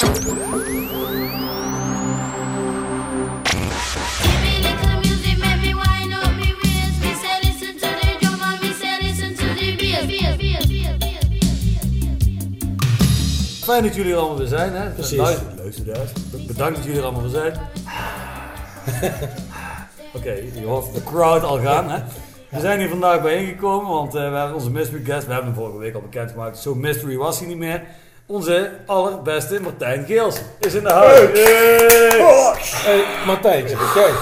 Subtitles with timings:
[0.00, 0.12] Fijn
[13.82, 14.72] dat jullie er allemaal weer zijn.
[14.72, 14.90] Hè?
[14.90, 15.18] Precies.
[15.18, 16.12] Luister, luisteraars.
[16.46, 17.52] Bedankt dat jullie er allemaal weer zijn.
[20.16, 21.90] Oké, je hoort de crowd al gaan.
[21.90, 21.98] Hè?
[22.48, 25.60] We zijn hier vandaag bijeengekomen, want eh, we hebben onze mystery guest, we hebben hem
[25.60, 27.82] vorige week al bekendgemaakt, zo mystery was hij niet meer.
[28.30, 31.18] Onze allerbeste Martijn Geels is in de huis.
[31.38, 32.54] Yay!
[32.60, 34.14] Hey, Martijntje, kijk.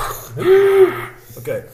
[1.38, 1.64] Oké,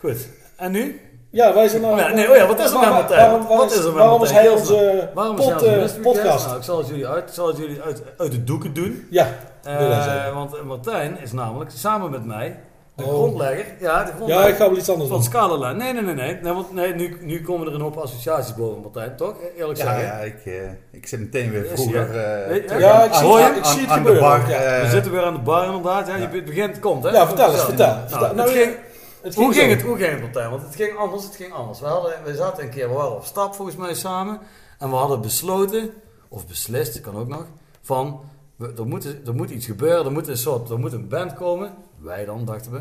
[0.00, 0.28] goed.
[0.56, 1.00] En nu?
[1.30, 1.98] Ja, wij zijn nou...
[1.98, 3.30] Ja, nee, oh ja, wat is er met Martijn?
[3.30, 5.94] Waarom, Wat is er met waarom is Martijn hij onze Waarom is pod, hij onze
[5.96, 6.46] eh, podcast?
[6.46, 9.06] Nou, ik zal het jullie uit, ik zal het jullie uit, uit de doeken doen.
[9.10, 9.26] Ja,
[9.62, 10.34] Eh, zeggen.
[10.34, 12.60] want Martijn is namelijk samen met mij
[12.96, 13.08] de Oh.
[13.08, 13.64] grondlegger.
[13.80, 15.26] Ja, de ja, grondlegger ik ga wel iets anders van doen.
[15.26, 15.72] Scalala.
[15.72, 16.38] Nee, nee, nee, nee.
[16.42, 19.34] nee, want, nee nu, nu komen er een hoop associaties boven, Martijn, toch?
[19.56, 20.04] Eerlijk Ja, zeggen.
[20.04, 20.52] ja ik, eh,
[20.90, 23.80] ik zit meteen weer vroeger eh, Ja, aan- ik zie- aan- ja, aan- ik zie
[23.80, 24.20] het aan de gebeuren.
[24.20, 24.48] bar.
[24.50, 24.56] Ja.
[24.56, 26.06] eh, We zitten weer aan de bar inderdaad.
[26.06, 26.28] Ja, Ja.
[26.32, 27.10] Je begint, komt hè?
[27.10, 27.86] Ja, vertel eens, Vertel.
[28.10, 28.74] Nou, het Nou, ging,
[29.22, 29.76] Het hoe ging zo.
[29.76, 29.82] het?
[29.82, 30.50] Hoe ging het, Martijn?
[30.50, 31.80] Want het ging anders, het ging anders.
[31.80, 34.38] We, hadden, we zaten een keer, we waren op stap volgens mij samen.
[34.78, 35.90] En we hadden besloten,
[36.28, 37.44] of beslist, kan ook nog,
[37.82, 38.20] van
[38.56, 41.34] we, er, moet, er moet iets gebeuren, er moet een soort, er moet een band
[41.34, 41.72] komen.
[42.02, 42.80] Wij dan, dachten we,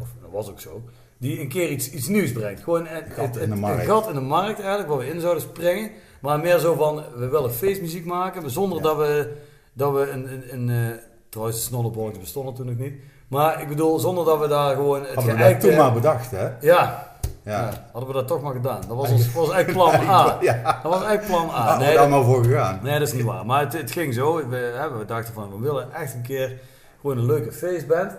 [0.00, 0.82] of dat was ook zo,
[1.18, 2.62] die een keer iets, iets nieuws brengt.
[2.62, 3.80] Gewoon een, gat het- in de markt.
[3.80, 5.90] Een gat in de markt eigenlijk, waar we in zouden springen.
[6.20, 8.84] Maar meer zo van, we willen feestmuziek maken, zonder Ja.
[8.84, 9.32] dat we,
[9.72, 10.98] dat we een, een, een eh,
[11.28, 12.94] trouwens de snollebolletjes bestonden toen nog niet.
[13.28, 15.92] Maar ik bedoel, zonder dat we daar gewoon het Hadden we dat geëikte- toen maar
[15.92, 16.44] bedacht, hè?
[16.44, 17.10] ja, Ja.
[17.42, 18.80] ja, hadden we dat toch maar gedaan.
[18.88, 20.38] Dat was, ons, was eigenlijk plan A.
[20.40, 21.66] Ja, Dat was eigenlijk plan A.
[21.66, 22.80] daar Nee, nee, dat, allemaal voor gegaan.
[22.82, 23.46] nee, dat is niet waar.
[23.46, 24.48] Maar het, het ging zo.
[24.48, 26.58] We, hè, we dachten van, we willen echt een keer
[27.00, 28.12] gewoon een leuke feestband.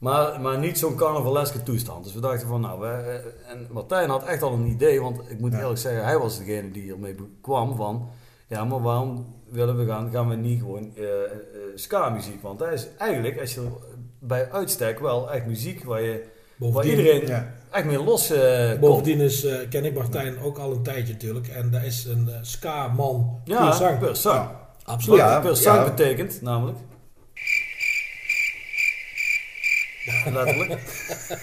[0.00, 2.04] Maar, maar niet zo'n carnavaleske toestand.
[2.04, 5.00] Dus we dachten van, nou, we, eh, en Martijn had echt al een idee.
[5.02, 5.58] Want ik moet Ja.
[5.58, 8.08] eerlijk zeggen, hij was degene die ermee kwam van...
[8.46, 11.04] Ja, maar waarom willen we gaan, gaan we niet gewoon eh,
[11.74, 12.42] ska-muziek?
[12.42, 13.66] Want dat is eigenlijk, als je
[14.18, 16.24] bij uitstek wel echt muziek waar je...
[16.56, 17.52] Waar iedereen Ja.
[17.70, 18.80] echt mee los komt.
[18.80, 21.48] bovendien is, ken ik Martijn ook al een tijdje natuurlijk.
[21.48, 23.40] En dat is een ska-man.
[23.44, 23.64] Ja,
[23.98, 24.34] per zang.
[24.34, 24.70] Ja.
[24.84, 25.40] Absoluut.
[25.40, 26.78] Per betekent namelijk...
[30.34, 30.80] Letterlijk.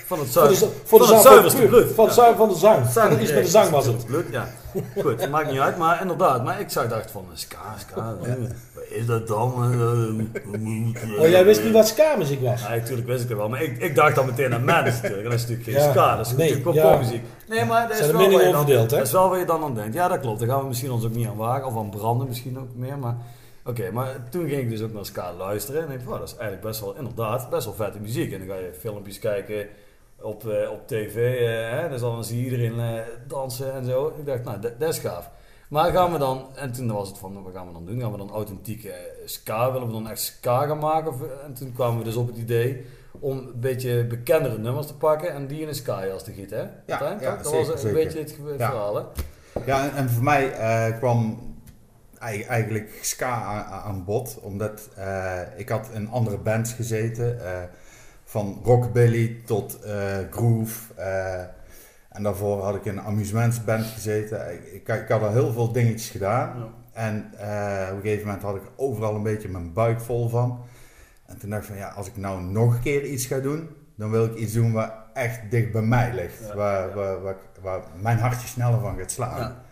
[0.06, 1.92] Van het Voor de, zuiver, voor de van het zuiverste bloed.
[1.96, 2.36] Van, Ja.
[2.36, 3.20] van de zang.
[3.20, 4.06] Iets met de zang was het.
[4.06, 4.48] Bloed, ja.
[5.02, 6.44] Goed, dat maakt niet uit, maar inderdaad.
[6.44, 8.28] Maar ik zag dacht van, ska, ska, eh,
[8.74, 9.54] wat is dat dan?
[9.54, 12.62] Eh, Oh, jij wist niet wat ska-muziek was?
[12.62, 15.24] Ja, natuurlijk wist ik het wel, maar ik, ik dacht dan meteen aan Madness natuurlijk.
[15.24, 17.22] En dat is natuurlijk geen ska, dat is nee, natuurlijk popmuziek.
[17.48, 18.88] Nee, maar dat is wel meningen je dan?
[18.88, 19.94] Dat is wel waar je dan aan denkt.
[19.94, 20.40] Ja, dat klopt.
[20.40, 21.66] Daar gaan we misschien ons ook niet aan wagen.
[21.66, 22.98] Of aan branden misschien ook meer.
[22.98, 23.18] Maar
[23.68, 25.88] oké, maar toen ging ik dus ook naar ska luisteren.
[25.88, 28.32] En ik dacht, dat is eigenlijk best wel, inderdaad, best wel vette muziek.
[28.34, 29.68] En dan ga je filmpjes kijken
[30.22, 31.16] op, eh, op tv.
[31.16, 34.14] eh, hè, dus dan zie je iedereen eh, dansen en zo.
[34.20, 35.30] Ik dacht, nou, dat, is gaaf.
[35.70, 38.00] Maar gaan we dan, en toen was het van, wat gaan we dan doen?
[38.00, 38.94] Gaan we dan authentieke
[39.26, 41.14] ska, willen we dan echt ska gaan maken?
[41.46, 42.86] En toen kwamen we dus op het idee
[43.20, 46.64] om een beetje bekendere nummers te pakken en die in een ska-jas te gieten, hè?
[46.94, 47.94] Ja, dat zeker, was een zeker.
[47.94, 48.70] beetje het Ja.
[48.70, 49.02] verhaal, hè?
[49.66, 50.52] Ja, en, en voor mij
[51.00, 51.40] kwam
[52.20, 53.30] eigenlijk ska
[53.84, 57.64] aan, bod, omdat eh, ik had in andere bands gezeten, eh,
[58.24, 60.94] van rockabilly tot eh, groove.
[62.10, 64.54] en daarvoor had ik in een amusementsband gezeten.
[64.54, 66.58] Ik, ik, ik had al heel veel dingetjes gedaan.
[66.58, 66.68] Ja.
[66.94, 67.32] En
[67.92, 70.66] op een gegeven moment had ik overal een beetje mijn buik vol van.
[71.26, 73.70] En toen dacht ik van ja, als ik nou nog een keer iets ga doen,
[73.96, 76.40] dan wil ik iets doen waar echt dicht bij mij ligt.
[76.48, 76.96] Ja, waar, ja.
[76.96, 79.66] Waar, waar, waar mijn hartje sneller van gaat slaan.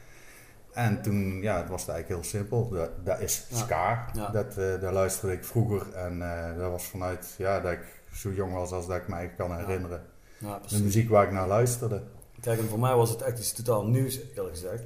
[0.76, 2.70] En toen, ja, het was het eigenlijk heel simpel.
[2.70, 4.06] Dat, dat is ska.
[4.14, 4.30] Ja.
[4.30, 5.94] Dat, daar luisterde ik vroeger.
[5.94, 9.34] En eh, dat was vanuit, ja, dat ik zo jong was als dat ik mij
[9.38, 10.02] kan herinneren.
[10.38, 12.02] Ja, De muziek waar ik naar luisterde.
[12.42, 14.84] Kijk, en voor mij was het echt iets totaal nieuws, eerlijk gezegd.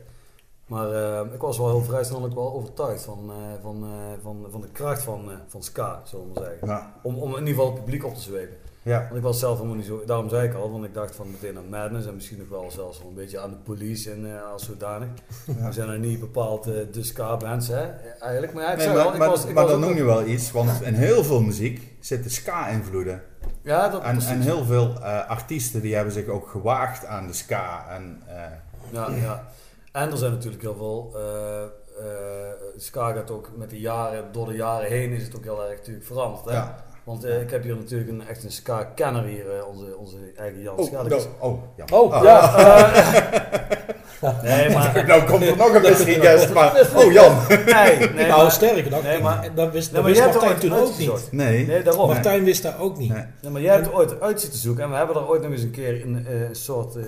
[0.67, 3.85] Maar eh, ik was wel heel vrij snel ook wel overtuigd van, eh, van,
[4.21, 6.67] van, van de kracht van, van ska, zullen we maar zeggen.
[6.67, 8.57] Ja, Om, om in ieder geval het publiek op te zwepen.
[8.89, 11.15] Ja, Want ik was zelf helemaal niet zo, daarom zei ik al, want ik dacht
[11.15, 14.11] van meteen aan Madness en misschien ook wel zelfs wel een beetje aan de police
[14.11, 15.07] en eh, als zodanig.
[15.45, 15.65] ja.
[15.65, 17.89] We zijn er niet bepaald eh, de ska-bands, hè,
[18.19, 18.53] eigenlijk.
[18.53, 19.95] Maar ja, ik Nee, zei maar wel, ik maar, was, ik maar was dan noem
[19.95, 23.23] je wel iets, want in heel veel muziek zitten ska-invloeden.
[23.61, 24.29] Ja, dat En, precies.
[24.29, 27.85] en heel veel eh, artiesten die hebben zich ook gewaagd aan de ska.
[27.89, 28.23] En,
[28.91, 29.47] Ja, ja.
[29.91, 31.15] En er zijn natuurlijk heel veel.
[32.77, 35.77] ska gaat ook met de jaren, door de jaren heen is het ook heel erg
[35.77, 36.45] natuurlijk veranderd.
[36.45, 36.51] Hè?
[36.51, 36.87] ja.
[37.03, 40.61] Want eh, ik heb hier natuurlijk een, echt een ska-kenner hier, eh, onze, onze eigen
[40.61, 41.85] Jan Oh, no, oh, ja.
[41.91, 42.23] Oh, Ah.
[42.23, 42.39] ja.
[44.43, 45.03] Nee, maar...
[45.07, 46.89] nou komt er nog een mystery guest, maar...
[46.95, 47.37] Oh Jan!
[47.49, 50.35] Nee, nee, nou, maar, sterker nog, nee, maar- dat wist, nee, dat maar wist hebt
[50.35, 51.27] er Martijn toen ook niet.
[51.31, 51.67] Nee.
[51.67, 52.07] Nee, daarom.
[52.07, 53.13] Martijn wist dat ook niet.
[53.13, 53.23] Nee.
[53.41, 55.51] Nee, maar jij hebt er ooit uit zitten zoeken en we hebben er ooit nog
[55.51, 57.07] eens een keer een eh, soort eh, eh,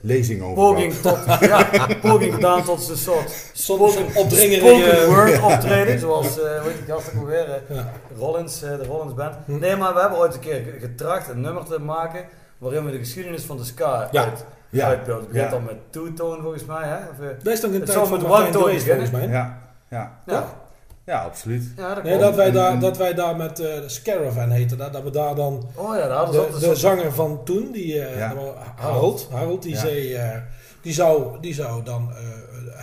[0.00, 1.68] Lezing over poging, tot, ja,
[2.02, 5.06] poging gedaan tot een soort Soms een opdringer in spoken je...
[5.06, 7.38] word optreden, zoals, eh weet die gast ook eh,
[7.76, 7.92] Ja.
[8.18, 9.34] Rollins, eh, de Rollins Band.
[9.44, 9.58] Hm.
[9.58, 12.24] Nee, maar we hebben ooit een keer getracht een nummer te maken
[12.58, 14.24] waarin we de geschiedenis van de ska Ja.
[14.24, 14.88] uit, Ja.
[14.90, 15.48] Het begint Ja.
[15.48, 16.96] dan met two-tone volgens mij, hè?
[16.96, 19.28] Of, eh, Dat is toch een Het tijd van one-tone geweest, volgens mij.
[19.28, 19.58] Ja,
[19.88, 20.20] ja.
[20.26, 20.58] ja.
[21.04, 21.72] Ja, absoluut.
[21.76, 25.02] ja, dat Nee, dat wij daar, dat wij daar met eh Scaravan heette dat, dat
[25.02, 25.68] we daar dan...
[25.74, 28.34] Oh ja, daar De, zanger van toen, die, eh, Ja.
[28.76, 29.78] Harold, Harold die Ja.
[29.80, 30.14] zei...
[30.14, 30.36] eh,
[30.82, 32.16] die, zou, die zou dan eh,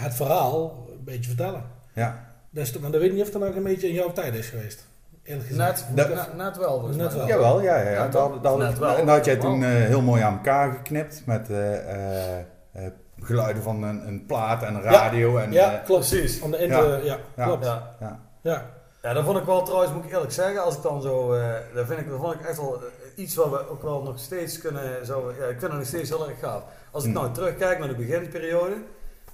[0.03, 1.63] het verhaal een beetje vertellen.
[1.93, 2.25] Ja.
[2.49, 4.11] Dat is toch, maar dat weet ik niet of dat nog een beetje in jouw
[4.13, 4.86] tijd is geweest.
[5.27, 5.85] Eerlijk gezegd.
[5.93, 6.81] Net, Dat- net, net wel.
[6.87, 7.27] Net wel.
[7.27, 7.89] Jawel, ja, ja.
[7.89, 8.31] Ja, Dat, toch?
[8.33, 8.95] dat, dat, Net wel.
[8.95, 12.39] dat had jij toen eh, heel mooi aan elkaar geknipt met eh, eh,
[12.71, 15.37] eh, geluiden van een, een plaat en een radio.
[15.37, 16.09] En, Ja, eh, klopt.
[16.09, 16.41] Precies.
[16.41, 17.17] Om de inter, ja.
[17.35, 17.45] Ja.
[17.45, 17.65] klopt.
[17.65, 17.95] Ja.
[17.99, 18.19] ja.
[18.41, 18.65] Ja.
[19.01, 21.49] Ja, dat vond ik wel trouwens, moet ik eerlijk zeggen, als ik dan zo, eh
[21.73, 22.81] dat, vind ik, dat vond ik echt wel
[23.15, 26.09] iets wat we ook wel nog steeds kunnen, zo, ja, ik vind het nog steeds
[26.09, 26.61] heel erg gaaf.
[26.91, 27.21] Als ik Hmm.
[27.21, 28.75] nou terugkijk naar de beginperiode,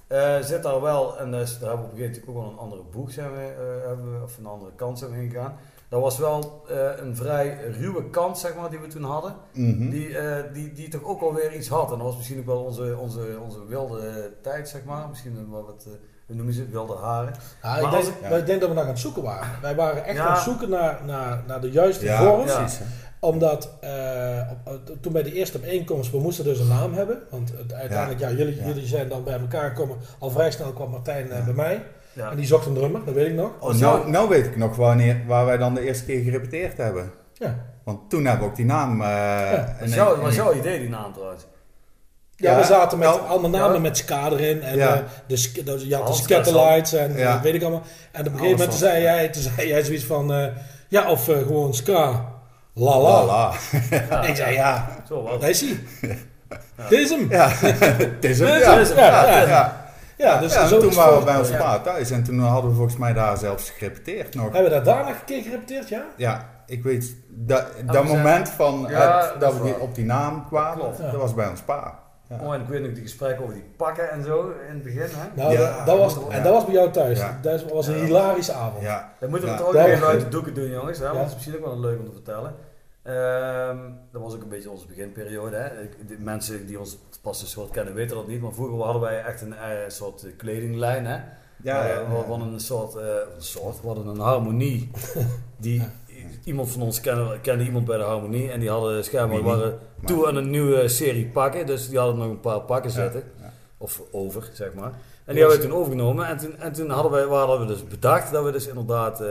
[0.06, 2.52] eh, zit daar wel, en dus, daar hebben we op een gegeven moment ook wel
[2.52, 5.56] een andere boek zijn we, eh, hebben we, of een andere kant zijn we ingegaan.
[5.88, 9.34] Dat was wel eh, een vrij ruwe kant, zeg maar, die we toen hadden.
[9.52, 9.88] Mhm.
[9.90, 11.90] Die, eh, die, die toch ook wel weer iets had.
[11.92, 15.08] En dat was misschien ook wel onze, onze, onze wilde tijd, zeg maar.
[15.08, 15.92] Misschien wel wat, eh,
[16.26, 17.32] hoe noemen ze het, wilde haren.
[17.62, 19.22] Ja, ik, Maar denk, als ik- maar ik denk dat we nog aan het zoeken
[19.22, 19.48] waren.
[19.62, 20.26] Wij waren echt Ja.
[20.26, 22.46] aan het zoeken naar, naar, naar de juiste Ja, vorm.
[23.20, 27.18] Omdat eh, op- toen bij de eerste bijeenkomst, we moesten dus een naam hebben.
[27.30, 28.66] Want uiteindelijk, ja, jullie, Ja.
[28.66, 29.96] jullie zijn dan bij elkaar gekomen.
[30.18, 31.44] Al vrij snel kwam Martijn eh, Ja.
[31.44, 31.82] bij mij.
[32.14, 32.30] Ja.
[32.30, 33.50] En die zocht een drummer, dat weet ik nog.
[33.60, 37.10] Oh, nou, nou weet ik nog wanneer, waar wij dan de eerste keer gerepeteerd hebben.
[37.34, 39.02] Ja, Want toen hebben we ook die naam...
[39.02, 41.46] eh Dat en- was jouw, en- was jouw idee, die naam trouwens.
[42.36, 43.80] ja, Ja, we zaten met nou, allemaal namen ja.
[43.80, 44.62] met ska erin.
[44.62, 44.94] En Ja.
[44.94, 47.34] eh, de, de, ja, de Scatterlights en Ja.
[47.36, 47.82] eh, weet ik allemaal.
[48.12, 50.32] En op een gegeven moment zei jij, toen zei jij zoiets van...
[50.34, 50.46] eh,
[50.88, 52.32] ja, of eh, gewoon ska.
[52.74, 53.10] La la.
[53.10, 53.52] La la.
[54.10, 55.78] Ja, Ik zei ja, Zo daar is hij.
[56.88, 57.26] Dit is hem.
[57.30, 58.52] Ja, het is hem.
[58.52, 59.83] Dit Ja, is hem, ja, ja.
[60.16, 60.38] Ja.
[60.40, 62.96] Dus Ja, zo toen waren we bij ons pa thuis en toen hadden we volgens
[62.96, 64.44] mij daar zelfs gerepeteerd nog.
[64.44, 66.04] Hebben we daar daarna een keer gerepeteerd, ja?
[66.16, 69.94] Ja, ik weet, dat, we dat zijn- moment van Ja, het- dat we die- op
[69.94, 72.02] die naam kwamen, dat was bij ons pa.
[72.28, 72.36] Ja.
[72.42, 75.00] Oh, en ik weet nog die gesprekken over die pakken en zo in het begin.
[75.00, 75.26] Hè?
[75.42, 76.36] Nou, Ja, dat, dat was, ja.
[76.36, 77.18] en dat was bij jou thuis.
[77.18, 77.38] Ja.
[77.42, 78.04] Dat was een Ja.
[78.04, 78.82] hilarische avond.
[78.82, 79.60] Ja, Dat moeten we Ja.
[79.60, 80.98] toch ook even uit de doeken doen, jongens.
[80.98, 81.04] Hè?
[81.04, 82.54] Want dat is misschien ook wel leuk om te vertellen.
[83.04, 83.78] Ehm,
[84.12, 85.56] dat was ook een beetje onze beginperiode.
[85.56, 85.70] Hè?
[86.06, 88.40] De mensen die ons pas een soort kennen weten dat niet.
[88.40, 91.06] Maar vroeger hadden wij echt een eh, soort eh, kledinglijn.
[91.06, 91.14] Hè?
[91.62, 92.96] ja, Eh, ja, we hadden een soort,
[93.38, 94.90] soort, we hadden een harmonie.
[95.56, 95.82] Die,
[96.44, 98.50] Iemand van ons kende, kende iemand bij de harmonie.
[98.50, 101.66] En die hadden schijnbaar, waren toe aan een nieuwe serie pakken.
[101.66, 103.22] Dus die hadden nog een paar pakken zitten.
[103.78, 104.92] Of over, zeg maar.
[105.24, 106.26] En die hebben we toen overgenomen.
[106.26, 109.22] En toen, en toen hadden, wij, hadden we dus bedacht dat we dus inderdaad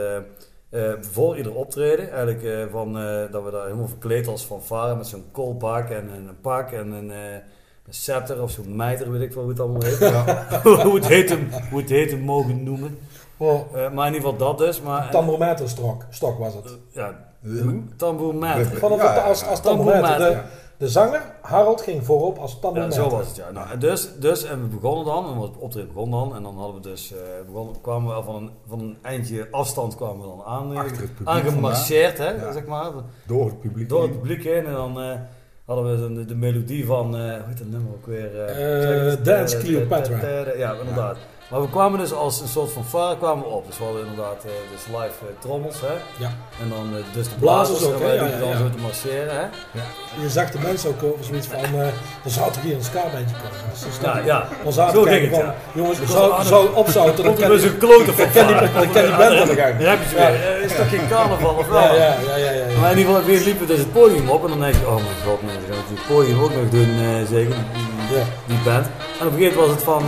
[1.00, 5.06] voor ieder optreden, eigenlijk eh, van, eh, dat we daar helemaal verkleed als fanfare met
[5.06, 7.32] zo'n koolpak en, en een pak en een, eh,
[7.86, 9.98] een scepter of zo'n mijter, weet ik wel hoe het allemaal heet.
[9.98, 10.46] Ja.
[10.82, 12.98] hoe, het heet hem, hoe het heet hem mogen noemen.
[13.36, 14.80] Oh, Eh, maar in ieder geval dat dus.
[14.82, 16.78] Maar, tambourmeterstok stok was het.
[16.92, 17.14] ja,
[17.96, 18.66] tambourmeter.
[18.66, 20.44] Vanaf Ja, als, als tambourmeter.
[20.78, 23.02] De, zanger, Harold, ging voorop als Ja, tambourmeter.
[23.02, 23.50] zo was het, ja.
[23.50, 26.56] Nou, en dus, dus, en we begonnen dan, en het optreden begon dan, en dan
[26.58, 27.14] hadden we dus,
[27.46, 30.80] begonnen, kwamen we van een, van een eindje afstand kwamen we dan aan, eh,
[31.24, 32.52] aangemarcheerd, hè, Ja.
[32.52, 32.90] zeg maar,
[33.26, 33.88] Door het publiek.
[33.88, 34.18] door het heen.
[34.20, 35.14] publiek heen, en dan eh,
[35.66, 38.30] hadden we de, de melodie van, eh hoe heet dat nummer ook weer?
[38.36, 39.24] Het?
[39.24, 40.16] Dance Cleopatra.
[40.56, 41.16] Ja, inderdaad.
[41.48, 43.66] Maar we kwamen dus als een soort van varen kwamen we op.
[43.66, 45.94] Dus we hadden inderdaad eh, dus live eh, trommels, hè.
[46.24, 46.30] Ja.
[46.62, 48.56] En dan eh, dus de Blazers blazers, ook, en wij Ja, ja, dan ja.
[48.56, 49.46] zo te marcheren, hè.
[50.22, 51.86] Je zag de mensen ook over zoiets van, eh
[52.26, 53.58] er zou toch hier een ska-bandje komen.
[53.72, 54.48] Dus ze Ja, ja.
[54.64, 55.54] Dan zaten Zo ging het, van, ja.
[55.72, 58.72] jongens, Ik we was zou, aan zou opzouten, dan dus die, een klote van dan
[58.72, 59.74] kan die, die band aan de gang.
[59.78, 60.30] Dan heb je ze Ja.
[60.30, 60.60] weer.
[60.68, 61.80] Is toch geen carnaval of wel?
[61.82, 62.78] Ja, ja, ja, ja, ja, ja.
[62.80, 64.94] Maar in ieder geval, weer liepen dus het podium op en dan denk je, oh
[64.94, 66.90] mijn god, nee, dan gaan we het podium ook nog doen,
[67.36, 67.54] zeker,
[68.08, 68.24] die, Ja.
[68.46, 68.86] die band.
[69.20, 70.02] En op een gegeven moment was het van,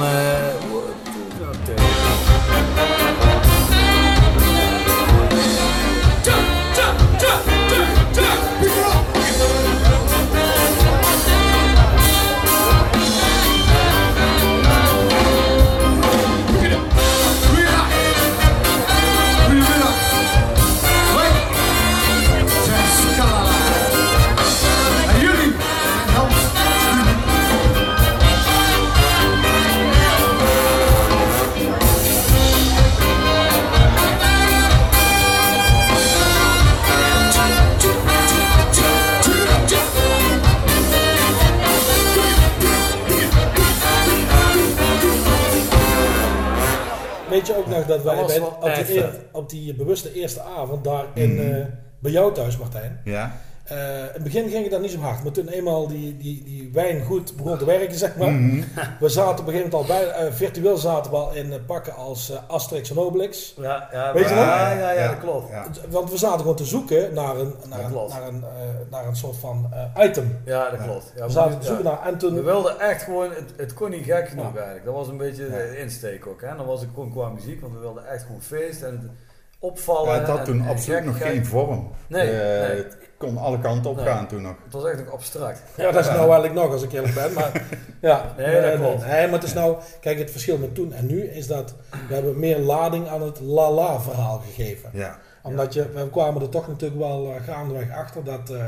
[47.57, 51.53] ook nog dat wij bij- op, die op die bewuste eerste avond daar in, Mhm.
[51.53, 51.65] eh,
[51.99, 53.01] bij jou thuis, Martijn.
[53.05, 53.37] Ja.
[53.69, 56.45] Eh, in het begin ging het dat niet zo hard, maar toen eenmaal die, die,
[56.45, 58.31] die wijn goed begon te werken, zeg maar.
[58.33, 58.63] Mhm.
[59.01, 61.59] We zaten op een gegeven moment al bij, eh, virtueel zaten we al in eh,
[61.67, 63.55] pakken als eh, Asterix en Obelix.
[63.61, 64.45] Ja, ja, Weet je ja, nog?
[64.45, 65.51] Ja, ja, ja, dat klopt.
[65.51, 65.67] Ja.
[65.89, 69.07] Want we zaten gewoon te zoeken naar een, naar Dat een, naar een, eh, naar
[69.07, 70.39] een soort van eh, item.
[70.45, 71.13] Ja, dat klopt.
[71.15, 72.43] Ja, We we, zaten te zoeken naar en we toen...
[72.43, 74.55] wilden echt gewoon, het, het kon niet gek genoeg Ja.
[74.55, 74.85] eigenlijk.
[74.85, 76.41] Dat was een beetje de insteek ook.
[76.43, 76.57] Hè.
[76.57, 79.11] Dan was het gewoon qua muziek, want we wilden echt gewoon feest en het
[79.59, 80.13] opvallen.
[80.13, 81.91] Ja, het had en- toen en absoluut nog geen vorm.
[82.09, 82.77] Nee, Eh, nee.
[82.77, 84.05] Het kon alle kanten op Nee.
[84.07, 84.55] gaan toen nog.
[84.65, 85.63] Het was echt nog abstract.
[85.77, 87.33] Ja, dat is nou eigenlijk nog, als ik eerlijk ben.
[87.33, 87.63] Maar,
[88.01, 89.07] ja, Nee, dat klopt.
[89.07, 91.75] Nee, maar het is nou, kijk, het verschil met toen en nu is dat
[92.09, 94.91] we hebben meer lading aan het la-la verhaal gegeven.
[94.93, 95.19] Ja.
[95.43, 98.65] Omdat je, we kwamen er toch natuurlijk wel uh, gaandeweg achter dat eh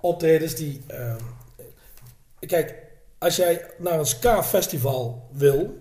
[0.00, 0.82] optredens die.
[0.86, 1.14] eh,
[2.46, 2.74] kijk,
[3.18, 5.78] als jij naar een ska-festival wil,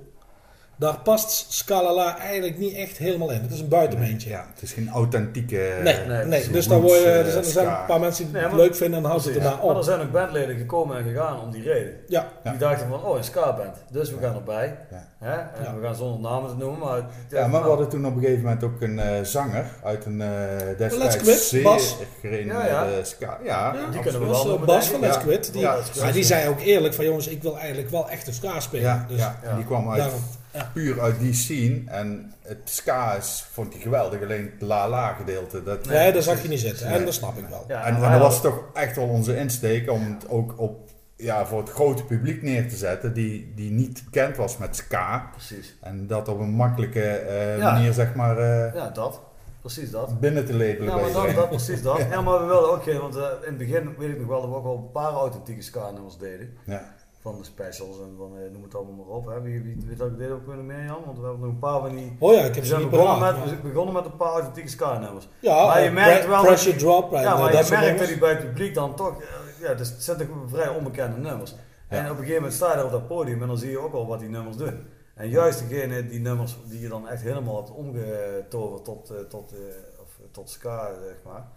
[0.80, 3.42] daar past Scalala eigenlijk niet echt helemaal in.
[3.42, 4.30] Het is een buitenbeentje.
[4.30, 5.80] ja, het is geen authentieke...
[5.84, 6.52] Nee, nee, nee, precies.
[6.52, 8.44] dus dan word je, Roots, er eh, zijn, er zijn een paar mensen die Nee,
[8.44, 9.84] het leuk vinden en dan houden ze het erna Maar er op.
[9.84, 11.94] zijn ook bandleden gekomen en gegaan om die reden.
[12.08, 12.50] Ja, Ja.
[12.50, 13.76] Die dachten van, oh, een ska-band.
[13.92, 14.78] Dus we gaan erbij.
[14.92, 15.08] Ja.
[15.20, 15.34] Hè?
[15.34, 15.76] En Ja.
[15.80, 16.80] we gaan zonder namen te noemen.
[16.80, 20.06] Maar, Ja, maar we hadden toen op een gegeven moment ook een eh, zanger uit
[20.06, 20.28] een eh
[20.66, 21.96] Let's destijds Quit, zeer Bas.
[22.00, 23.04] Ja, gerenommeerde ja.
[23.04, 23.38] ska.
[23.44, 25.00] Ja, Die kunnen we wel eh, noemen, Bas van.
[25.00, 25.18] Let's.
[25.18, 25.64] Quit, die,
[26.00, 28.86] maar die zei ook eerlijk van jongens, ik wil eigenlijk wel echt een ska spelen.
[28.86, 29.22] Ja, dus
[29.56, 30.04] die kwam uit,
[30.54, 30.70] ja.
[30.74, 31.82] puur uit die scene.
[31.86, 35.64] En het ska is, vond hij geweldig, alleen het la-la gedeelte.
[35.64, 36.86] Dat, Nee, daar zag je niet zitten.
[36.86, 37.06] En Nee.
[37.06, 37.66] dat snap ik wel.
[37.68, 41.60] Ja, en, dat was toch echt wel onze insteek om het ook op, ja, voor
[41.60, 45.30] het grote publiek neer te zetten, die, die niet bekend was met ska.
[45.32, 45.78] Precies.
[45.82, 47.72] En dat op een makkelijke eh, Ja.
[47.74, 49.22] manier, zeg maar, eh, Ja, dat.
[49.62, 50.20] Precies dat.
[50.20, 50.84] binnen te labelen.
[50.86, 51.98] Ja, maar dat, dat, precies dat.
[52.12, 54.42] Ja, maar we wilden ook geen, want eh, in het begin weet ik nog wel
[54.42, 56.54] dat we ook wel een paar authentieke ska-nummers deden.
[56.66, 56.96] Ja.
[57.22, 59.26] Van de specials en van, eh, noem het allemaal maar op.
[59.26, 59.42] Hè.
[59.42, 61.02] Wie, wie weet dat ik dit ook kunnen meer, Jan?
[61.06, 62.16] Want we hebben nog een paar van die...
[62.20, 64.32] Oh ja, ik heb ze zijn niet begonnen met, maar- we begonnen met een paar
[64.32, 65.28] authentieke ska-nummers.
[65.40, 68.00] Ja, Maar je eh, merkt wel Pressure die- Drop Ja, eh, maar dat je merkt
[68.00, 69.22] dat die bij het publiek dan toch...
[69.22, 69.28] eh,
[69.62, 71.56] Ja, dus het zijn toch vrij onbekende nummers.
[71.88, 73.80] En op een gegeven moment sta je daar op dat podium en dan zie je
[73.80, 74.88] ook al wat die nummers doen.
[75.16, 79.54] En juist degene, die nummers die je dan echt helemaal hebt omgetoverd tot, tot,
[80.02, 81.48] of, tot ska, zeg maar,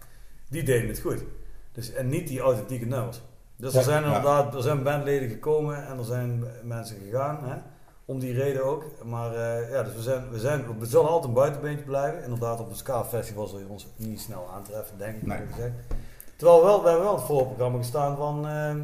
[0.49, 1.23] die deden het goed.
[1.71, 3.21] Dus, en niet die authentieke nummers.
[3.55, 4.07] Dus Ja, er zijn ja.
[4.07, 7.55] inderdaad, er zijn bandleden gekomen en er zijn mensen gegaan, hè,
[8.05, 8.83] om die reden ook.
[9.03, 12.23] Maar eh, ja, dus we, zijn, we, zijn, we zullen altijd een buitenbeentje blijven.
[12.23, 15.25] Inderdaad, op een ska-festival zul je ons niet snel aantreffen, denk ik.
[15.25, 15.37] Nee.
[15.51, 15.71] gezegd.
[16.35, 18.47] Terwijl we wel, we hebben wel het voorprogramma gestaan van...
[18.47, 18.75] eh,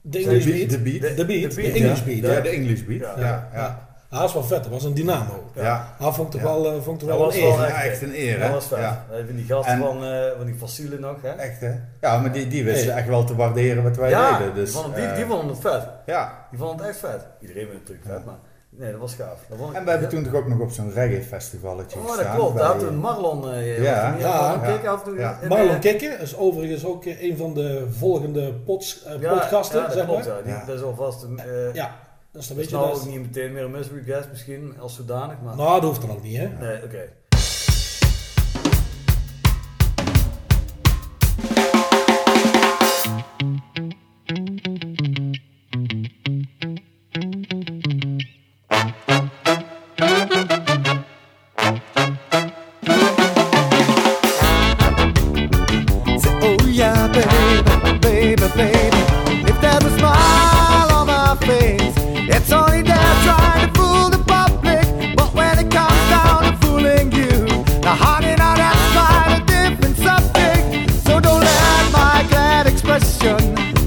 [0.00, 0.70] De English Beat.
[0.70, 1.16] De beat.
[1.16, 2.02] De beat, De English.
[2.02, 2.18] Beat.
[2.18, 3.00] Ja, Ja, de English beat.
[3.16, 3.48] Ja.
[3.52, 5.50] Ja, dat is wel vet, dat was een dynamo.
[5.54, 5.94] ja.
[5.98, 6.56] Ah, vond ik toch Ja.
[6.60, 7.64] wel, eh, vond Dat wel was een wel eer.
[7.64, 8.54] echt- echt een eer, dat hè?
[8.54, 8.78] was vet.
[8.78, 9.04] Ja.
[9.12, 11.30] Even die gasten En- van, eh, van die fossielen nog, hè?
[11.30, 11.72] Echt, hè?
[12.00, 12.98] Ja, maar die, die wisten Hey.
[12.98, 14.54] echt wel te waarderen wat wij ja, deden.
[14.54, 15.88] Dus, die, vonden, die, eh, die vonden het vet.
[16.06, 16.46] ja.
[16.50, 17.26] Die vonden het echt vet.
[17.40, 18.24] Iedereen vindt het natuurlijk vet, Ja.
[18.24, 18.50] maar
[18.80, 19.38] nee, dat was gaaf.
[19.48, 20.14] Dat vond ik- En we hebben ja.
[20.14, 22.56] toen toch ook nog op zo'n reggae festivalletje Oh, dat klopt.
[22.58, 23.50] Daar had toen Marlon...
[23.52, 24.12] eh Ja.
[24.12, 24.56] was Ja.
[24.56, 25.18] Marlon toen...
[25.18, 25.38] Ja.
[25.42, 29.32] in, Marlon eh, Kikker is overigens ook eh, een van de volgende pods, eh, ja,
[29.32, 30.36] podcasten, ja, dat zeg klopt, maar.
[30.36, 30.42] ja.
[30.42, 30.64] Die, Ja.
[30.66, 31.22] Dat is alvast...
[31.36, 31.90] eh Ja,
[32.32, 33.00] dat is je nou dat.
[33.00, 35.56] ook niet meteen meer een mystery guest misschien, als zodanig, maar...
[35.56, 36.48] Nou, dat hoeft dan ook niet, hè?
[36.48, 37.12] Nee, oké.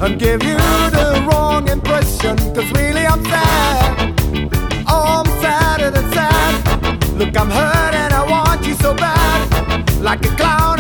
[0.06, 2.38] And give you the wrong impression.
[2.54, 4.14] Cause really I'm sad.
[4.88, 6.54] Oh, I'm sadder than sad.
[7.18, 9.90] Look, I'm hurt and I want you so bad.
[10.02, 10.80] Like a clown,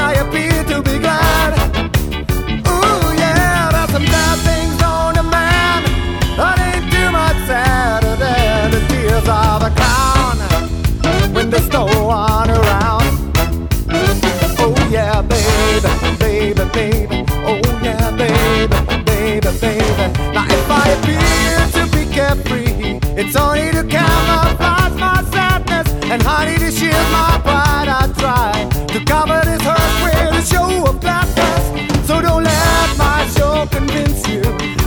[22.25, 25.87] carefree, it's only to camouflage my sadness.
[26.11, 28.51] And honey, to shield my pride, I try
[28.93, 32.07] to cover this hurt with a show of gladness.
[32.07, 34.41] So don't let my show convince you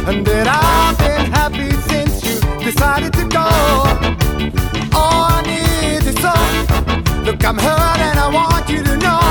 [0.09, 2.37] and that I've been happy since you
[2.69, 3.47] decided to go.
[4.99, 7.25] All I need is some.
[7.25, 9.23] Look, I'm hurt and I want you to know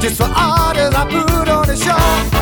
[0.00, 2.39] just what orders I put on the show.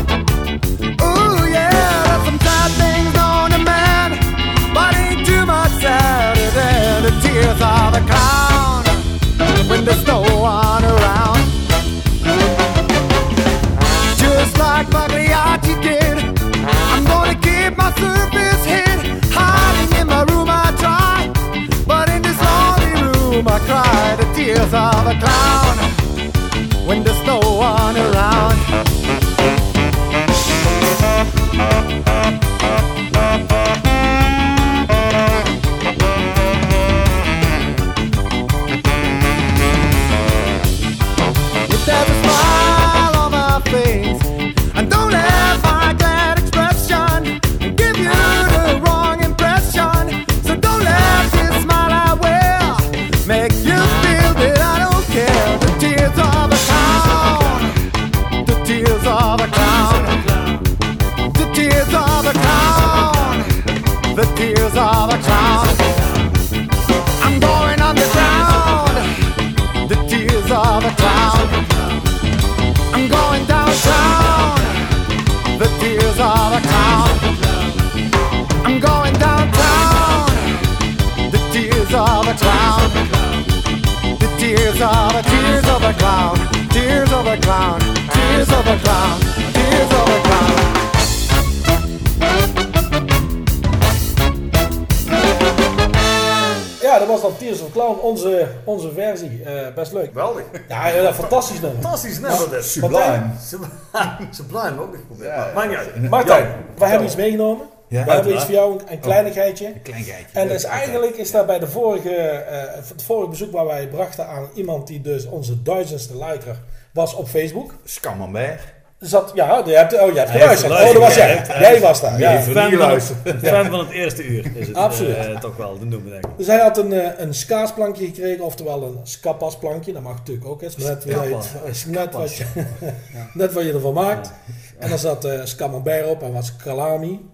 [101.02, 101.80] Ja, ja, fantastisch nummer.
[101.82, 102.64] Fantastisch nummer dit.
[102.64, 103.22] Sublime.
[103.48, 104.28] Sublime.
[104.30, 105.28] Sublime ook geprobeerd.
[105.34, 105.50] Ja.
[105.54, 106.10] Maakt niet uit.
[106.10, 106.54] Martijn, Ja.
[106.78, 107.66] wij hebben iets meegenomen.
[107.88, 108.04] Ja.
[108.04, 109.66] we hebben iets voor jou, een, een kleinigheidje.
[109.66, 110.38] Een klein geitje.
[110.40, 114.26] En dus eigenlijk is dat bij de vorige, eh, het vorige bezoek waar wij brachten
[114.26, 116.56] aan iemand die dus onze duizendste liker
[116.92, 117.74] was op Facebook.
[117.84, 118.60] Scamambert.
[118.98, 120.72] Zat, ja, je hebt, oh, je hebt geluisterd.
[120.72, 121.26] Oh, dat was jij.
[121.26, 122.18] geluisterd, Jij was daar.
[122.18, 122.40] Ja.
[122.40, 123.12] Fan van, het,
[123.54, 125.16] fan van het eerste uur is het Absoluut.
[125.16, 126.30] eh, toch wel de noemen, denk ik.
[126.36, 129.92] Dus hij had een, eh, een skaasplankje gekregen, oftewel een skapasplankje.
[129.92, 130.60] Dat mag natuurlijk ook.
[130.60, 130.68] hè.
[130.76, 131.04] Net,
[131.86, 132.44] net, wat je,
[133.34, 134.32] net wat je ervan maakt.
[134.78, 137.28] En dan zat uh, Scamambert op en was Kalami.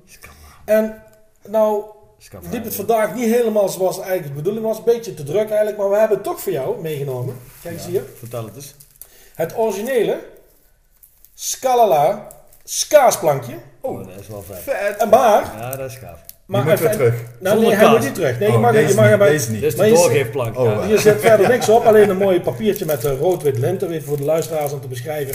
[0.65, 1.03] En
[1.49, 1.85] nou
[2.51, 4.79] liep het vandaag niet helemaal zoals eigenlijk de bedoeling was.
[4.79, 7.37] Een beetje te druk eigenlijk, maar we hebben het toch voor jou meegenomen.
[7.63, 8.03] Kijk eens hier.
[8.19, 8.75] Vertel het eens.
[9.35, 10.33] Het originele
[11.35, 12.27] Scalala
[12.65, 13.55] skaasplankje.
[13.81, 14.57] Oh, dat is wel vet.
[14.63, 14.97] Vet.
[14.97, 15.53] En maar...
[15.59, 16.19] Ja, dat is gaaf.
[16.47, 17.15] maar moet weer even- terug.
[17.41, 18.39] Nou, nee, hij moet niet terug.
[18.39, 19.61] Nee, je Oh, mag, deze je mag niet, deze niet.
[19.61, 20.59] Dit is Maar de je- doorgeefplank.
[20.59, 20.83] Oh, ja.
[20.87, 23.83] Hier zit verder niks op, alleen een mooi papiertje met eh, rood-wit lint.
[23.83, 25.35] Even voor de luisteraars om te beschrijven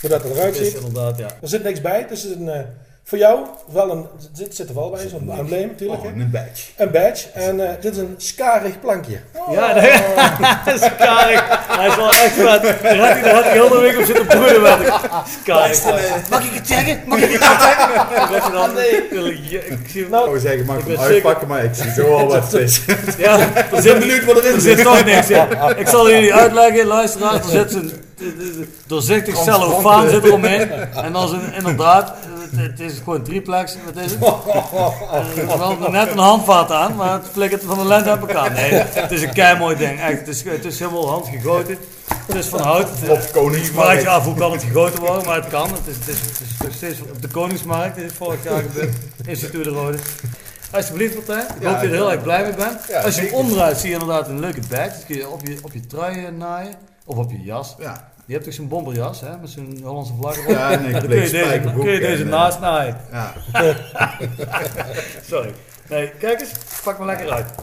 [0.00, 0.82] hoe dat eruit Het is ziet.
[0.82, 1.26] inderdaad, ja.
[1.42, 1.98] Er zit niks bij.
[1.98, 2.60] Het is een, eh,
[3.10, 3.38] voor jou
[3.72, 6.00] wel een, zit, zit er wel bij, zo'n embleem natuurlijk.
[6.00, 6.20] Oh, hè.
[6.20, 6.66] een badge.
[6.76, 7.28] Een badge.
[7.34, 9.20] En eh, dit is een skarig plankje.
[9.50, 9.74] Ja,
[10.64, 11.44] dat is karig.
[11.68, 12.62] Hij is wel echt vet.
[12.82, 14.78] Daar had hij, daar had hij heel de week op zitten broeden met
[15.44, 15.84] Karig.
[16.30, 17.00] Mag ik het zeggen?
[17.06, 18.74] Mag ik het dan?
[18.74, 19.08] Nee.
[19.48, 20.08] Ik zie.
[20.08, 22.52] Nou, Ik zeggen, mag ik Ik hem uitpakken, maar ik zie zo al wat het
[22.52, 22.80] is.
[23.18, 23.38] Ja,
[23.72, 24.76] er zit, benieuwd wat erin er zit.
[24.76, 25.46] zit toch niks in.
[25.76, 27.44] Ik zal jullie uitleggen, luisteraars.
[27.44, 27.92] Er zit een
[28.86, 30.70] doorzichtig cellofaan zit eromheen.
[30.94, 32.12] En dan is een, inderdaad,
[32.56, 33.76] het, is gewoon triplex.
[33.84, 34.22] Wat is het?
[35.12, 38.52] Er is wel net een handvat aan, maar het flikkert van de lens uit elkaar.
[38.52, 40.00] Nee, het is een kei mooi ding.
[40.00, 41.78] Echt, het is, het is helemaal handgegoten.
[42.26, 42.88] Het is van hout.
[43.08, 44.02] Op Koningsmarkt.
[44.02, 45.68] je af hoe kan het gegoten worden, maar het kan.
[45.72, 47.96] Het is, het is, het is nog steeds op de Koningsmarkt.
[47.96, 48.94] Dit is vorig jaar gebeurd.
[49.26, 49.98] Instituut de Rode.
[50.72, 52.80] Alsjeblieft Martijn, ik hoop dat je er heel erg blij mee bent.
[52.88, 54.88] Ja, Als je hem omdraait zie je inderdaad een leuke badge.
[54.88, 56.74] Dat kun je op je, op je trui naaien.
[57.04, 57.74] Of op je jas.
[57.78, 58.09] Ja.
[58.30, 60.50] Je hebt toch zo'n bomberjas hè, met zo'n Hollandse vlag erop.
[60.50, 62.96] Ja, en ik dan kun je deze, kun je deze en, naast naaien.
[63.10, 63.32] Ja.
[65.30, 65.52] Sorry.
[65.88, 66.52] Nee, kijk eens,
[66.84, 67.54] pak me lekker uit.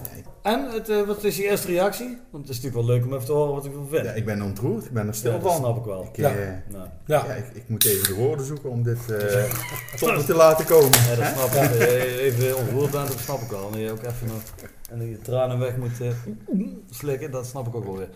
[0.41, 2.17] En, het, eh, wat is je eerste reactie?
[2.31, 4.05] Want het is natuurlijk wel leuk om even te horen wat ik ervan vind.
[4.05, 4.85] ja, ik ben ontroerd.
[4.85, 6.03] Ik ben er stil Ja, dat snap ik wel.
[6.03, 6.29] Ik, Ja.
[6.29, 7.23] eh, Nou, ja.
[7.27, 9.43] ja, ik, ik moet even de woorden zoeken om dit eh
[9.99, 10.99] tot me te laten komen.
[11.09, 11.69] ja, dat snap ik.
[11.69, 13.69] Dat je even ontroerd bent, dat snap ik wel.
[13.73, 14.41] En je ook even nog
[14.89, 15.91] en je tranen weg moet
[16.89, 18.09] slikken, dat snap ik ook wel weer.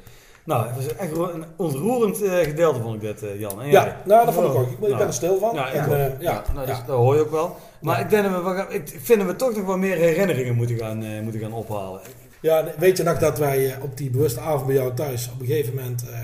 [0.45, 3.61] Nou, het was echt een ontroerend eh, gedeelte vond ik dit, eh, Jan.
[3.61, 3.83] En jij?
[3.83, 4.65] Ja, nou, dat vond ik ook.
[4.65, 5.57] Ik, ik ben Nou, er stil van.
[5.57, 6.83] En, eh, ja, ja, nou, ja.
[6.87, 7.55] dat hoor je ook wel.
[7.81, 9.97] Maar ik denk dat we, we gaan- ik vind dat we toch nog wat meer
[9.97, 12.01] herinneringen moeten gaan, eh, moeten gaan ophalen.
[12.41, 15.45] Ja, weet je nog dat wij op die bewuste avond bij jou thuis op een
[15.45, 16.03] gegeven moment...
[16.09, 16.19] eh,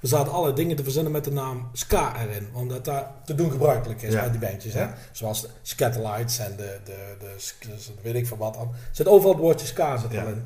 [0.00, 2.48] we zaten alle dingen te verzinnen met de naam ska erin.
[2.54, 4.20] Omdat dat te doen gebruikelijk is Ja.
[4.20, 4.74] bij die bandjes.
[4.74, 4.80] Hè?
[4.80, 4.94] Ja.
[5.12, 8.56] Zoals de Scatterlights en de, de, de, weet ik van wat.
[8.56, 10.22] Er zit overal het woordje ska zit Ja.
[10.22, 10.44] erin.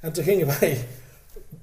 [0.00, 0.78] En toen gingen wij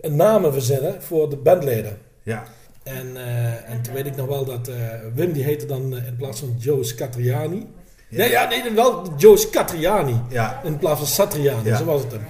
[0.10, 1.98] namen verzinnen voor de bandleden.
[2.24, 2.44] Ja.
[2.84, 4.76] En, eh, en toen weet ik nog wel dat eh,
[5.14, 7.68] Wim die heette dan eh, in plaats van Joe Scatriani.
[8.10, 10.22] Nee, ja, nee, wel Joe Scatriani.
[10.30, 10.62] Ja.
[10.64, 11.78] In plaats van Satriani, Ja.
[11.78, 12.22] zo was het hem.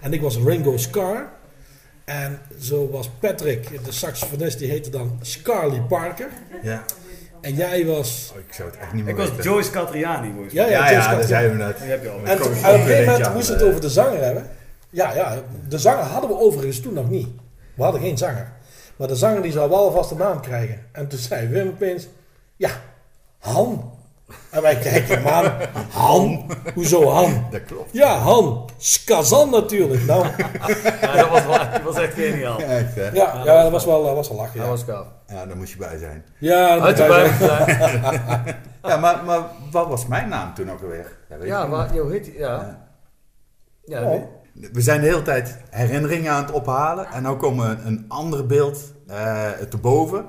[0.00, 1.28] En ik was Ringo Scar.
[2.04, 6.28] En zo was Patrick, de saxofonist, die heette dan Scarly Parker.
[6.62, 6.84] Ja.
[7.40, 8.30] En jij was...
[8.34, 9.44] Oh, ik zou het echt niet meer Ik was weten.
[9.44, 10.70] Joyce Catriani, volgens Ja, mij.
[10.72, 11.28] ja, Ja, Joe ja, Scatriani.
[11.28, 11.76] daar zijn we net.
[12.24, 14.46] En en op een gegeven moment het, moesten ja, we het over de zanger hebben.
[14.90, 15.34] Ja, ja,
[15.68, 17.28] de zanger hadden we overigens toen nog niet.
[17.74, 18.52] We hadden geen zanger.
[18.96, 20.86] Maar de zanger die zou wel vast een naam krijgen.
[20.92, 22.08] En toen zei Wim opeens,
[22.56, 22.70] ja,
[23.38, 23.98] Han.
[24.50, 25.52] En wij kijken hem aan.
[25.90, 26.50] Han?
[26.74, 27.44] Hoezo Han?
[27.50, 27.92] Dat klopt.
[27.92, 28.70] Ja, Han.
[28.76, 30.04] Skazan natuurlijk.
[30.06, 30.26] Nou,
[31.00, 32.58] Ja, dat was, wel, dat was echt geniaal.
[32.60, 33.04] Echt, hè?
[33.10, 34.56] ja, ja dat was wel, dat was wel lachen.
[34.58, 35.06] Dat Ja, was gaaf.
[35.26, 36.24] Ja, daar moest je bij zijn.
[36.38, 38.02] ja dat Uit de moet hij buik zeggen.
[38.02, 38.56] zijn.
[38.82, 41.16] Ja, maar, maar wat was mijn naam toen ook alweer?
[41.28, 42.86] Dat weet Ja, maar, joh, heet die- ja.
[43.84, 44.22] Ja, Oh.
[44.52, 47.06] We zijn de hele tijd herinneringen aan het ophalen.
[47.12, 50.24] En nu komt een, een ander beeld eh te boven.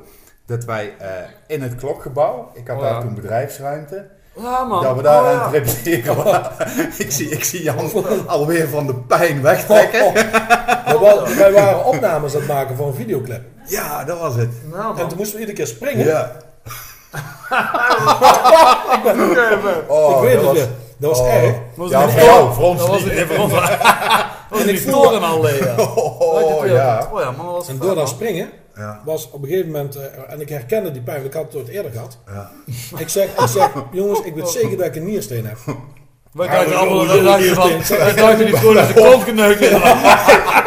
[0.45, 1.07] Dat wij eh,
[1.47, 2.99] in het klokgebouw, ik had Oh, daar ja.
[3.01, 4.83] toen bedrijfsruimte, Ja, man.
[4.83, 5.41] dat we daar Oh, ja.
[5.41, 6.51] aan het repeteren waren.
[6.97, 7.91] ik, zie, ik zie Jan
[8.27, 10.05] alweer van de pijn wegtrekken.
[10.05, 10.13] Oh,
[11.37, 13.41] Wij waren opnames aan het maken voor een videoclip.
[13.65, 14.49] Ja, dat was het.
[14.71, 16.05] Nou, En toen moesten we iedere keer springen.
[16.05, 16.31] Ja.
[18.95, 20.67] ik weet het weer.
[21.01, 21.33] Dat was oh.
[21.33, 21.55] erg.
[21.75, 23.11] Was Ja, voor jou, voor ons Dat was niet.
[23.13, 23.53] het niet voor ons.
[24.49, 25.75] Was het ik voelde- toren al, ja.
[25.77, 27.09] Oh, ja.
[27.13, 29.01] Oh ja, man, En door dat springen Ja.
[29.05, 31.55] was op een gegeven moment, eh, en ik herkende die pijn, want ik had het
[31.55, 32.17] ooit eerder gehad.
[32.27, 32.51] Ja.
[32.97, 35.57] Ik zeg, ik zeg, jongens, ik weet zeker dat ik een niersteen heb.
[36.33, 38.93] Wij Ja, dachten we- allemaal dat we- dacht je van, we- wij dachten niet gewoon
[38.93, 39.69] kont geneukt is.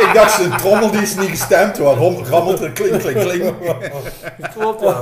[0.06, 1.78] ik dacht, zijn trommel die is niet gestemd.
[1.78, 3.54] Waarom rammelt er klink, klink, klink.
[4.56, 5.00] Klopt, ja.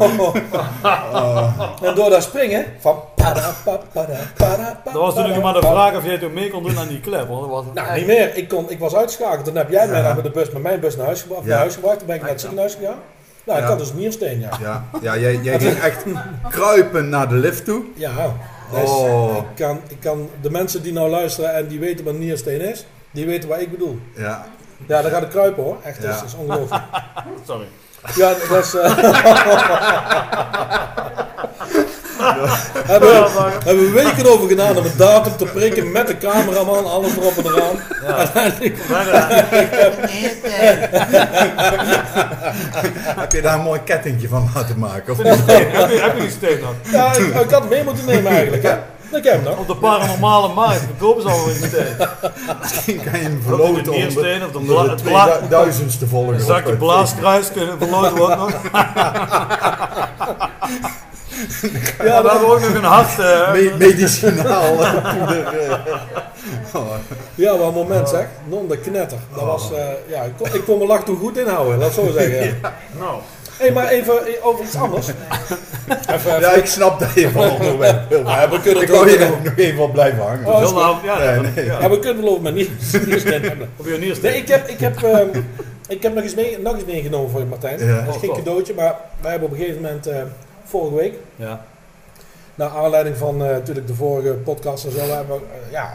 [1.82, 5.60] En door dat springen, van para, pa, para, para, pa, Dat was nog maar de
[5.60, 8.36] vraag of jij toen mee kon doen aan die was Nou, niet meer.
[8.36, 9.44] Ik, kon, ik was uitgeschakeld.
[9.44, 11.44] Toen heb jij mij dan met, de bus, met mijn bus naar huis gebracht.
[11.44, 11.98] Naar huis gebracht.
[11.98, 12.96] Toen ben ik naar het ziekenhuis gegaan.
[13.44, 14.48] Nou, ik had dus een niersteen, ja.
[14.62, 16.04] Ja, ja jij, jij ging echt
[16.50, 17.82] kruipen naar de lift toe.
[17.94, 18.10] Ja,
[18.80, 19.36] dus Oh.
[19.36, 22.60] ik, kan, ik kan de mensen die nou luisteren en die weten wat een niersteen
[22.60, 23.98] is, die weten wat ik bedoel.
[24.16, 24.46] Ja,
[24.86, 25.76] Ja, dan gaat ik kruipen hoor.
[25.84, 26.20] Echt, dat is, Ja.
[26.22, 26.82] dat is ongelooflijk.
[27.46, 27.66] Sorry.
[28.14, 28.74] Ja, dat is...
[28.74, 28.98] eh,
[32.18, 36.90] hebben, we, hebben we weken over gedaan om een datum te prikken met de cameraman,
[36.90, 37.76] alles erop en eraan.
[38.06, 38.14] Ja.
[38.14, 39.06] Uiteindelijk Maar,
[43.20, 45.12] heb je daar een mooi kettingje van laten maken?
[45.12, 45.46] Of niet?
[45.46, 46.74] heb, je, heb je die steen nog?
[46.92, 48.62] Ja, ik, ik had hem mee moeten nemen eigenlijk.
[48.62, 48.74] Hè?
[49.16, 49.58] Ik heb hem nog.
[49.58, 52.08] Op de paranormale markt verkopen ze al een steen.
[52.60, 55.02] Misschien kan je hem verloten in de of de bla- de het
[55.48, 56.34] bla- 2000ste volger.
[56.34, 58.52] Een zakje blaaskruis kunnen verloten worden nog.
[62.02, 63.18] Ja, dat, hebben ook nog een hart.
[63.18, 65.80] eh, Me- medicinaal eh, poeder.
[66.74, 66.90] Oh,
[67.34, 68.26] ja, wel een moment zeg.
[68.48, 69.18] Non de knetter.
[69.34, 72.10] Dat was, eh, ja, ik, kon, ik kon mijn lach toen goed inhouden, laat zo
[72.12, 72.44] zeggen.
[72.44, 72.74] Ja.
[72.98, 73.20] nou,
[73.56, 75.06] Hé, maar even over iets anders.
[76.14, 78.22] Even, Ja, ik snap dat je van onderwerp wil.
[78.28, 79.36] Ja, we kunnen Ik het wou ook hier doen.
[79.36, 80.46] ook nog even op blijven hangen.
[80.46, 81.64] Oh, heel nou, ja, Nee, dat- nee.
[81.64, 81.80] ja.
[81.80, 82.56] Ja, we kunnen wel over mijn
[83.24, 83.70] hebben.
[83.76, 84.16] Op je.
[84.22, 85.26] Nee, ik heb, ik heb, ehm,
[85.88, 87.86] ik heb nog, eens mee, nog eens meegenomen voor je Martijn.
[87.86, 88.00] Ja.
[88.04, 90.16] Dat is geen Oh, cadeautje, maar wij hebben op een gegeven moment, eh,
[90.64, 91.64] vorige week, Ja.
[92.54, 95.90] naar aanleiding van eh, natuurlijk de vorige podcast en zo, hebben we eh, ja,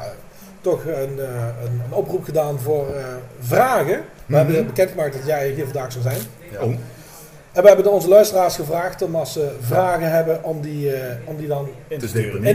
[0.61, 3.03] toch een, eh, een, een oproep gedaan voor eh,
[3.39, 4.01] vragen.
[4.25, 6.19] We hebben bekendgemaakt dat jij hier vandaag zou zijn.
[6.51, 6.61] Ja.
[6.61, 6.73] Oh,
[7.51, 11.15] En we hebben de- onze luisteraars gevraagd om als ze vragen hebben, om die, eh,
[11.25, 12.07] om die dan In te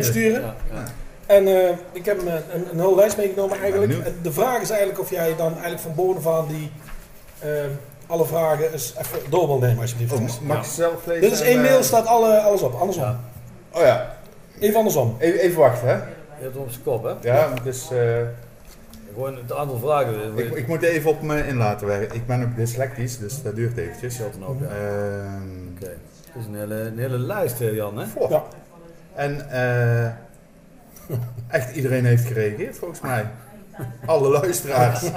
[0.03, 0.40] sturen.
[0.40, 0.85] Ja, ja.
[1.27, 3.92] En eh, ik heb een, een, een hele lijst meegenomen eigenlijk.
[4.22, 6.70] de vraag is eigenlijk of jij dan eigenlijk van bovenaan die
[8.12, 10.12] alle vragen eens even door wil nemen alsjeblieft.
[10.12, 11.20] oh, mag ik zelf lezen?
[11.22, 12.75] Dit is één eh, mail, staat alle, alles op.
[12.75, 13.05] Andersom.
[13.05, 13.18] Ja.
[13.70, 14.16] Oh ja,
[14.59, 15.16] Even andersom.
[15.18, 15.94] even, even wachten hè.
[15.94, 16.03] Je
[16.48, 17.29] hebt hem op zijn kop, hè?
[17.29, 17.98] Ja, dus eh,
[19.12, 20.38] Gewoon het aantal vragen.
[20.38, 22.16] ik, ik moet even op me in laten werken.
[22.16, 24.14] Ik ben ook dyslectisch, dus dat duurt eventjes.
[24.14, 24.66] Scheelt dan ook, ja.
[24.66, 25.90] Ehm, Oké.
[26.33, 28.05] Het is een hele, een hele lijst, hè, Jan, hè?
[28.29, 28.42] Ja.
[29.14, 30.07] En eh,
[31.57, 33.27] echt iedereen heeft gereageerd volgens mij.
[34.06, 35.02] Alle luisteraars.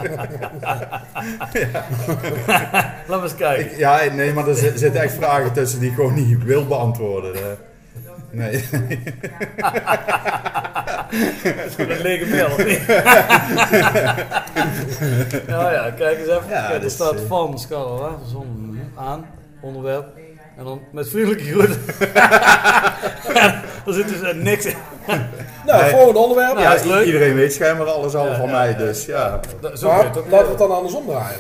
[3.07, 3.71] Laten we eens kijken.
[3.71, 6.65] Ik, ja, nee, maar er zi- zitten echt vragen tussen die ik gewoon niet wil
[6.67, 7.35] beantwoorden.
[7.35, 7.41] Eh,
[8.31, 8.63] nee.
[11.77, 12.49] Een lege mail,
[15.47, 16.49] ja, ja, kijk eens even.
[16.49, 18.15] Ja, kijk, er staat eh, van Scala, hè?
[18.31, 19.25] Zon aan,
[19.61, 20.05] onderwerp.
[20.57, 21.77] En dan met vriendelijke groeten.
[23.87, 24.75] er zit dus niks in.
[25.65, 25.91] Nou, Nee.
[25.91, 26.53] volgende onderwerp.
[26.53, 27.05] Nou, Ja, is leuk.
[27.05, 29.39] iedereen weet schijnbaar alles al Ja, van ja, mij, dus ja.
[29.73, 31.39] Zo maar je laten we het dan andersom draaien.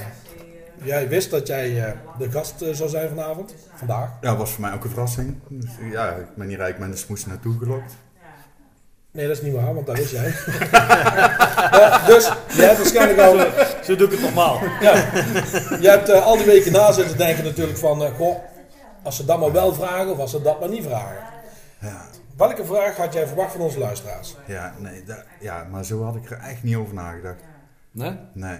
[0.83, 3.53] Jij wist dat jij eh, de gast eh, zou zijn vanavond.
[3.75, 4.09] Vandaag.
[4.21, 5.37] Ja, dat was voor mij ook een verrassing.
[5.47, 7.93] Dus, ja, ik ben hier eigenlijk met de smoes naartoe gelokt.
[9.11, 10.33] Nee, dat is niet waar, want daar is jij.
[11.71, 13.37] Ja, dus jij hebt waarschijnlijk al...
[13.83, 14.59] Zo doe ik het normaal.
[14.81, 14.93] Ja,
[15.79, 18.03] je hebt eh, al die weken na zitten denken natuurlijk van...
[18.03, 18.37] eh, goh,
[19.03, 21.17] als ze dat maar wel vragen of als ze dat maar niet vragen.
[21.79, 22.01] Ja,
[22.37, 24.35] Welke vraag had jij verwacht van onze luisteraars?
[24.45, 27.39] ja, nee, dat, ja, maar zo had ik er echt niet over nagedacht.
[27.91, 28.17] Nee?
[28.33, 28.57] Nee.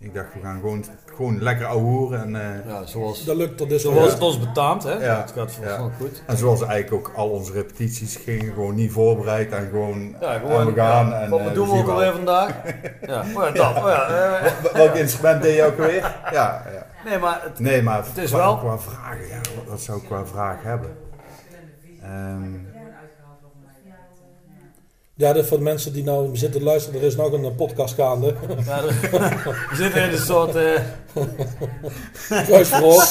[0.00, 3.68] Ik dacht, we gaan gewoon, gewoon lekker ouwehoeren en, eh, Ja, zoals, Dat lukt tot
[3.68, 4.92] dus zoals het ons betaamt, hè?
[4.92, 5.20] Ja.
[5.20, 5.90] Het gaat volgens Ja.
[5.98, 6.22] goed.
[6.26, 10.40] en zoals eigenlijk ook al onze repetities gingen, gewoon niet voorbereid en gewoon, Ja, en
[10.40, 10.66] gewoon.
[10.66, 11.08] we gaan.
[11.08, 11.20] ja.
[11.20, 11.94] en, Wat eh, doen we ook wel.
[11.94, 12.54] alweer vandaag?
[13.06, 13.76] Ja, oh ja, dat.
[13.76, 16.00] Oh ja, eh, Wel- Welk instrument deed je ook alweer?
[16.32, 16.86] Ja, ja.
[17.04, 19.98] nee, maar het, Nee, maar Het is qua, wel- qua vragen, ja, wat, wat zou
[20.00, 20.96] ik qua vraag hebben?
[22.02, 22.42] Ehm,
[25.18, 27.56] Ja, dat voor de mensen die nou zitten te luisteren, er is nog een eh,
[27.56, 28.34] podcast gaande.
[28.66, 28.82] Ja,
[29.70, 30.54] we zitten in een soort...
[30.54, 30.80] eh
[32.46, 33.04] Kruisverhoor.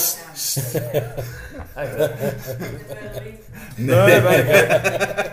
[3.76, 4.63] Nee, nee, nee.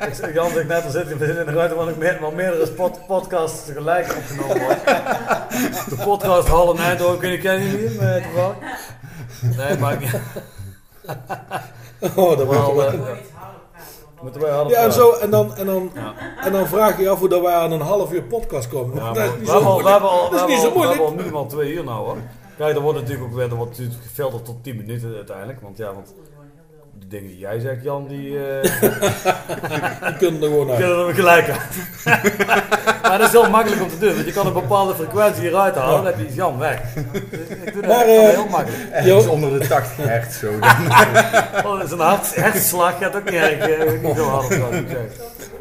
[0.08, 2.66] Ik Jan zegt net, zitten we zitten in de ruimte waar nog meer, waar meerdere
[2.66, 4.84] spot, podcasts tegelijk opgenomen worden.
[5.88, 8.56] De podcast Hal en Eindhoven, kun je kennen jullie hem toevallig?
[9.56, 10.20] Nee, maakt niet
[12.14, 12.94] Oh, dat Wel, eh,
[14.24, 16.14] Moeten wij hadden Ja, en, zo, en, dan, en, dan, Ja.
[16.44, 18.94] en dan vraag je je af hoe dat wij aan een half uur podcast komen.
[18.96, 19.88] Ja, dat is we niet hebben zo al, we moeilijk.
[19.92, 21.18] hebben al, we Dat is hebben niet zo al, we hebben moeilijk.
[21.18, 22.16] al minimaal twee uur nou hoor.
[22.58, 25.60] Kijk, er wordt natuurlijk ook weer, er wordt natuurlijk gefilterd tot 10 minuten uiteindelijk.
[25.60, 26.14] Want ja, want
[27.08, 28.62] de dingen die jij zegt, Jan, die eh,
[30.06, 30.78] Die kunnen er gewoon uit.
[30.78, 31.58] kunnen er gelijk aan.
[33.02, 35.74] maar dat is heel makkelijk om te doen, want je kan een bepaalde frequentie eruit
[35.74, 36.80] halen, dan heb je Jan weg.
[37.30, 38.82] Dus ik doe dat Maar, eh, heel makkelijk.
[38.92, 40.50] Ergens onder de 80 hertz zo.
[41.64, 44.72] Oh, dat is een hart, hartslag gaat ook niet erg, eh, niet zo hard moet
[44.74, 45.10] ik zeggen.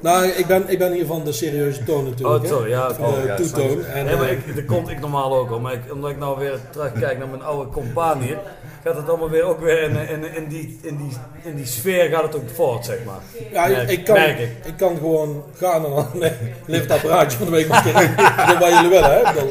[0.04, 2.44] Nou, ik ben, ik ben hier van de serieuze toon natuurlijk.
[2.44, 2.94] Oh, sorry, ja.
[2.94, 3.86] Van de ja, toetoon.
[3.86, 5.60] En, Nee, maar eh, ik, dat komt ik normaal ook al.
[5.60, 8.38] Maar ik, omdat ik nou weer terugkijk naar mijn oude compaan hier,
[8.84, 12.10] gaat het allemaal weer ook weer in, in, in, die, in, die, in die sfeer
[12.10, 13.20] gaat het ook voort, zeg maar.
[13.52, 14.50] ja, ik, merk- ik, kan, merk ik.
[14.66, 14.78] ik.
[14.78, 16.08] kan gewoon gaan en dan
[16.68, 18.16] nee, het apparaatje van de week nog een keer in.
[18.48, 19.34] Dat wat jullie willen, hè?
[19.34, 19.50] Bedoel,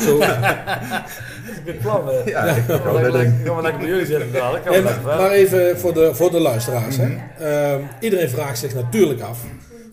[0.00, 0.18] Zo.
[1.44, 2.30] Dat is een goed plan, hè.
[2.30, 3.12] Ja, ik Gaan hou we dat
[3.62, 5.02] lekker, bij jullie zitten dadelijk.
[5.04, 6.96] Maar, even voor de, voor de luisteraars.
[6.96, 7.16] Hè.
[7.38, 9.38] Ehm, iedereen vraagt zich natuurlijk af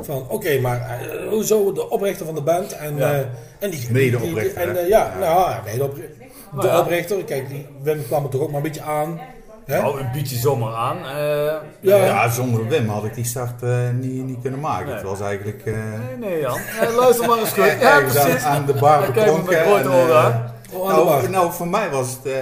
[0.05, 3.11] van oké, maar eh, hoezo de oprichter van de band en, Ja.
[3.13, 3.19] eh,
[3.59, 6.15] en die Medeoprichter, die- en, eh, ja, nou ja, medeoprichter.
[6.61, 6.79] De ja.
[6.79, 9.19] oprichter, kijk, die Wim kwam er toch ook maar een beetje aan.
[9.65, 9.81] Hè?
[9.81, 10.97] Nou, een beetje zomaar aan.
[10.97, 11.95] eh, Ja.
[12.05, 14.85] Ja, zonder Wim had ik die start eh, niet, niet kunnen maken.
[14.85, 14.95] Nee.
[14.95, 16.59] Het was eigenlijk eh, nee, nee, Jan.
[16.95, 17.65] Luister maar eens goed.
[17.81, 18.43] Ja, aan, precies.
[18.43, 19.65] aan de bar Dan kijk me met beklonken.
[19.81, 20.53] grote en, ogen aan.
[20.73, 22.33] Oh, nou, nou, voor mij was het,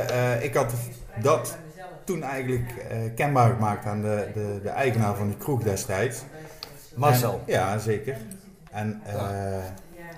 [0.44, 0.72] ik had
[1.22, 1.56] dat
[2.04, 2.72] toen eigenlijk
[3.16, 6.18] kenbaar gemaakt aan de, de, de eigenaar van die kroeg destijds.
[7.00, 7.42] Marcel.
[7.46, 8.18] En- ja, zeker.
[8.72, 9.16] En eh,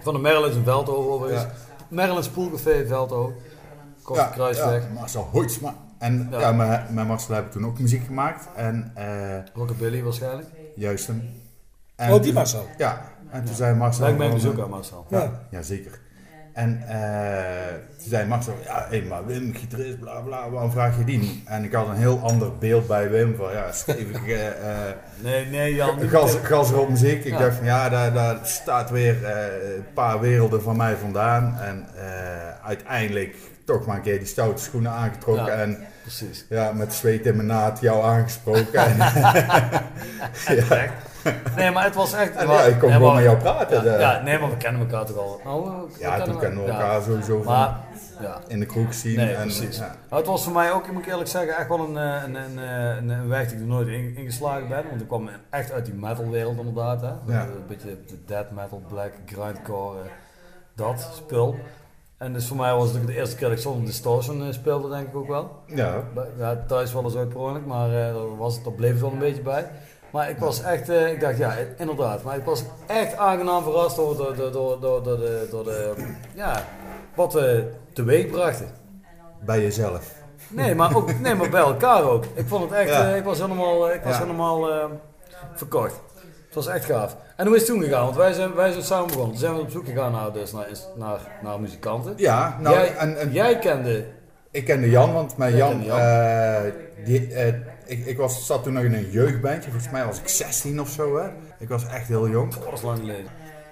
[0.02, 1.44] Van de Merlins in Veldhoven overigens.
[1.44, 1.52] Ja.
[1.88, 3.36] Merlins Poelcafé in Veldhoven.
[4.04, 4.84] Korte Kruisweg.
[4.84, 5.76] ja, Marcel Hoitsma.
[5.98, 6.40] En Ja.
[6.40, 8.48] ja, met, met Marcel heb ik toen ook muziek gemaakt.
[8.56, 9.06] En eh,
[9.54, 10.48] Rockabilly waarschijnlijk.
[10.76, 11.30] juist hem.
[11.96, 12.66] En Oh, die toen- Marcel.
[12.78, 14.02] Ja, en toen zei Marcel...
[14.04, 15.06] Lijkt mij een van, bezoek eh, aan Marcel.
[15.10, 15.32] Ja.
[15.50, 16.00] Ja, zeker.
[16.54, 21.04] En eh, toen zei Marcel, ja, hé, maar Wim, gitarist, bla bla, waarom vraag je
[21.04, 21.48] die niet?
[21.48, 25.46] En ik had een heel ander beeld bij Wim van, ja, stevig eh, eh, Nee,
[25.46, 26.10] nee, Jan.
[26.10, 27.24] gas, gas muziek.
[27.26, 27.38] Ik Ja.
[27.40, 31.58] dacht van, ja, daar, daar staat weer eh, een paar werelden van mij vandaan.
[31.60, 33.36] En eh, uiteindelijk
[33.66, 35.46] toch maar een keer die stoute schoenen aangetrokken.
[35.46, 35.52] Ja.
[35.62, 36.46] En Precies.
[36.50, 38.86] ja, met zweet in mijn naad jou aangesproken.
[38.86, 38.98] en,
[40.56, 40.90] ja,
[41.56, 42.36] Nee, maar het was echt...
[42.36, 43.84] en ja, ik kon nee, gewoon maar- met jou praten.
[43.84, 45.42] Ja, ja, nee, maar we kennen elkaar toch al.
[45.44, 46.74] Nou, we- we ja, toen kennen we ja.
[46.74, 47.80] elkaar sowieso van Maar,
[48.22, 48.40] ja.
[48.48, 49.16] in de kroeg zien.
[49.18, 49.82] Nee, en, precies.
[50.10, 52.60] het was voor mij ook, moet ik eerlijk zeggen, echt wel een, eh, een, een,
[52.60, 54.84] eh, een, een weg die ik er nooit in, ingeslagen ben.
[54.90, 57.02] Want ik kwam echt uit die metalwereld inderdaad.
[57.02, 57.08] Hè.
[57.08, 57.42] Ja.
[57.44, 60.06] Een beetje de death metal, black, grindcore, eh,
[60.76, 61.56] dat spul.
[62.18, 64.90] En dus voor mij was het ook de eerste keer dat ik zonder distortion speelde,
[64.90, 65.52] denk ik ook wel.
[65.66, 65.94] Ja,
[66.38, 69.02] Ja, thuis wel eens uit per ongeluk, maar eh daar, was het, daar bleef het
[69.02, 69.70] wel een beetje bij.
[70.12, 72.24] Maar ik was echt, eh, ik dacht ja, inderdaad.
[72.24, 75.94] Maar ik was echt aangenaam verrast door, door, door, door, door, door de, door de,
[76.34, 76.64] ja,
[77.16, 78.68] wat we teweeg brachten.
[79.40, 80.14] bij jezelf.
[80.48, 82.24] Nee, maar, ook, nee, maar bij elkaar ook.
[82.34, 83.10] Ik vond het echt, Ja.
[83.12, 84.22] eh, ik was helemaal, eh, ik was Ja.
[84.22, 84.86] helemaal eh,
[85.54, 86.00] verkocht.
[86.46, 87.16] Het was echt gaaf.
[87.36, 88.04] En hoe is het toen gegaan?
[88.04, 89.30] Want wij zijn, wij zijn samen begonnen.
[89.30, 92.14] Toen zijn we op zoek gegaan naar, dus naar, naar, naar muzikanten.
[92.18, 94.06] Ja, nou, jij, en, en jij kende,
[94.52, 96.62] ik kende Jan, want Jij Jan, eh,
[97.06, 97.54] die, eh,
[97.92, 100.90] ik, ik was, zat toen nog in een jeugdbandje, volgens mij was ik 16 of
[100.90, 101.28] zo, hè.
[101.60, 102.56] Ik was echt heel jong.
[102.56, 103.26] oh, dat is lang geleden.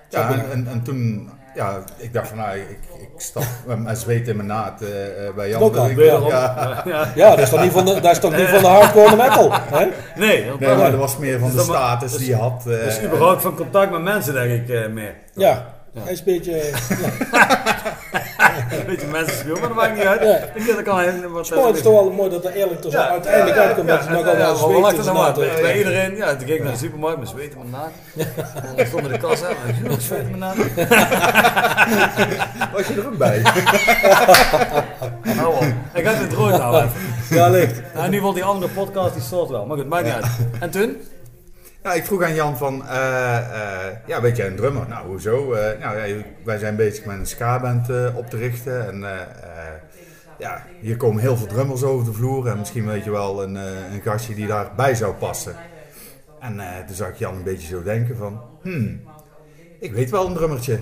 [0.10, 3.96] Ja, en, en, en toen, ja, ik dacht van, nou, ik, ik stap met mijn
[3.96, 5.72] zweet in mijn naad eh, eh, bij Jan.
[5.96, 6.84] Ja.
[6.86, 7.12] Ja.
[7.16, 9.52] Ja, dat is toch niet van de, dat is toch niet van de hardcore metal?
[9.54, 9.86] Hè?
[10.16, 12.64] Nee, dat Nee, maar dat was meer van Dus de status dus- die je had.
[12.68, 15.16] eh, Dus überhaupt van contact met mensen denk ik eh, meer.
[15.34, 15.66] Ja,
[16.00, 16.62] hij is een beetje...
[18.40, 20.22] Een beetje mensen spelen, maar dat maakt niet uit.
[20.22, 20.36] Ja.
[20.36, 21.50] Ik vind dat kan wat.
[21.50, 23.96] Maar het is toch wel mooi dat er eerlijk tussen Ja, uiteindelijk ja, uitkomt ja,
[23.96, 25.14] dat je nog ja, ja, allemaal zweet maar.
[25.14, 27.92] naad Bij, iedereen, ja, toen ging ik naar de supermarkt met zweet in mijn naad.
[28.76, 30.56] Dan stond in de kassa, en ik zweet in mijn naad.
[32.74, 33.42] was je er ook bij?
[35.36, 35.64] Nou, op.
[35.94, 36.86] ik had het rood nou.
[37.30, 37.82] Ja, ligt.
[37.94, 39.66] Nou, in ieder geval die andere podcast, die soort wel.
[39.66, 40.26] Maar goed, maakt niet uit.
[40.60, 40.98] En toen?
[41.84, 44.88] Ja, ik vroeg aan Jan van, eh, eh, ja, weet jij een drummer?
[44.88, 45.54] Nou, hoezo?
[45.54, 48.88] Eh, nou, wij zijn bezig met een ska-band op te richten.
[48.88, 49.06] En
[50.38, 52.48] ja, hier komen heel veel drummers over de vloer.
[52.48, 53.56] En misschien weet je wel een,
[53.94, 55.56] een gastje die daarbij zou passen.
[56.40, 59.02] En eh, toen zag ik Jan een beetje zo denken van, hmm,
[59.80, 60.80] ik weet wel een drummertje.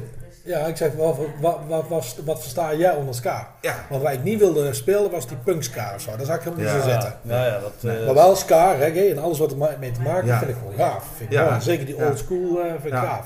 [0.47, 3.47] Ja, ik zeg, wat, wat, wat, was- wat versta jij onder ska?
[3.61, 6.15] Ja, Want waar ik niet wilde spelen was die punk ska of zo.
[6.17, 6.81] Daar zag ik helemaal niet Ja.
[6.81, 7.13] zo zitten.
[7.21, 7.93] Ja, ja, dat...
[7.93, 10.37] eh, Maar wel ska, reggae en alles wat er ma- mee te maken heeft, Ja.
[10.37, 11.05] vind ik gewoon gaaf.
[11.17, 11.61] Vind ik mooi.
[11.61, 13.01] Zeker die old school eh, vind ik Ja.
[13.05, 13.25] gaaf.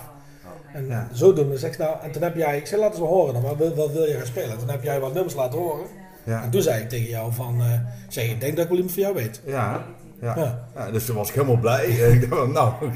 [0.74, 1.08] En Ja.
[1.12, 3.42] zodoende zeg ik nou, en toen heb jij, ik zei laat eens wel horen dan,
[3.42, 4.58] wat wil, wat wil je gaan spelen?
[4.58, 5.86] Toen heb jij wat nummers laten horen.
[6.24, 6.44] Ja.
[6.44, 7.80] En toen zei ik tegen jou van, eh, ik
[8.14, 9.42] zeg, ik denk dat ik wel iemand van jou weet.
[9.46, 9.84] Ja,
[10.22, 10.34] ja.
[10.38, 10.60] Ja.
[10.76, 12.04] Ja, dus toen was ik helemaal blij.
[12.04, 12.74] En ik dacht, van, nou,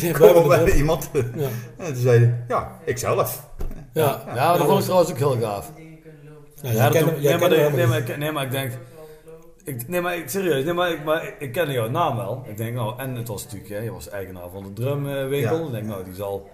[0.00, 1.10] we kom maar het bij iemand.
[1.12, 1.48] Ja.
[1.78, 3.48] En toen zei hij, ja, ikzelf.
[3.92, 5.72] Ja, Ja, dat vond ik trouwens ook heel gaaf.
[6.62, 8.72] Ja, Ja, doe- nee, maar, nee, nee, ik- nee, maar ik denk...
[9.64, 12.42] Ik, nee, maar ik, serieus, nee, maar, ik, maar ik, ik kende jouw naam wel.
[12.46, 15.58] Ik denk, nou, en het was natuurlijk, hè, je was eigenaar van de drumwinkel.
[15.58, 15.64] Ja.
[15.66, 16.48] Ik denk, nou, die zal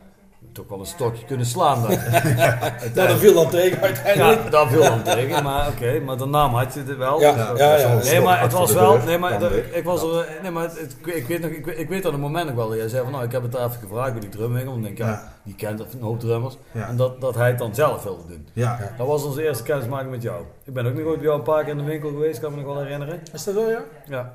[0.52, 1.90] toch wel een stokje kunnen slaan daar.
[1.90, 2.94] niet.
[2.94, 4.44] Nou, dat viel dan tegen uiteindelijk.
[4.44, 7.20] ja, dat viel dan tegen, maar oké, maar de naam had je het wel.
[7.20, 7.94] Ja, Dus ja, dat- ja, ja.
[8.02, 8.98] Nee, maar het was de wel.
[8.98, 10.26] Nee, maar dan dat- ik was er.
[10.42, 12.54] Nee, maar het, het- ik, weet nog, ik, weet- ik weet aan het moment nog
[12.54, 12.68] wel.
[12.68, 14.72] dat Jij zei van nou, ik heb het daar even gevraagd bij die drumwinkel.
[14.72, 15.32] En ik denk, ja, Ja.
[15.44, 16.56] die kent een hoop drummers.
[16.72, 16.88] Ja.
[16.88, 18.48] En dat, dat hij het dan zelf wilde doen.
[18.52, 20.42] Ja, Dat was onze eerste kennismaking met jou.
[20.64, 22.50] Ik ben ook nog ooit bij jou een paar keer in de winkel geweest, kan
[22.50, 23.20] me nog wel herinneren.
[23.32, 23.80] Is dat zo, ja?
[24.08, 24.32] Ja.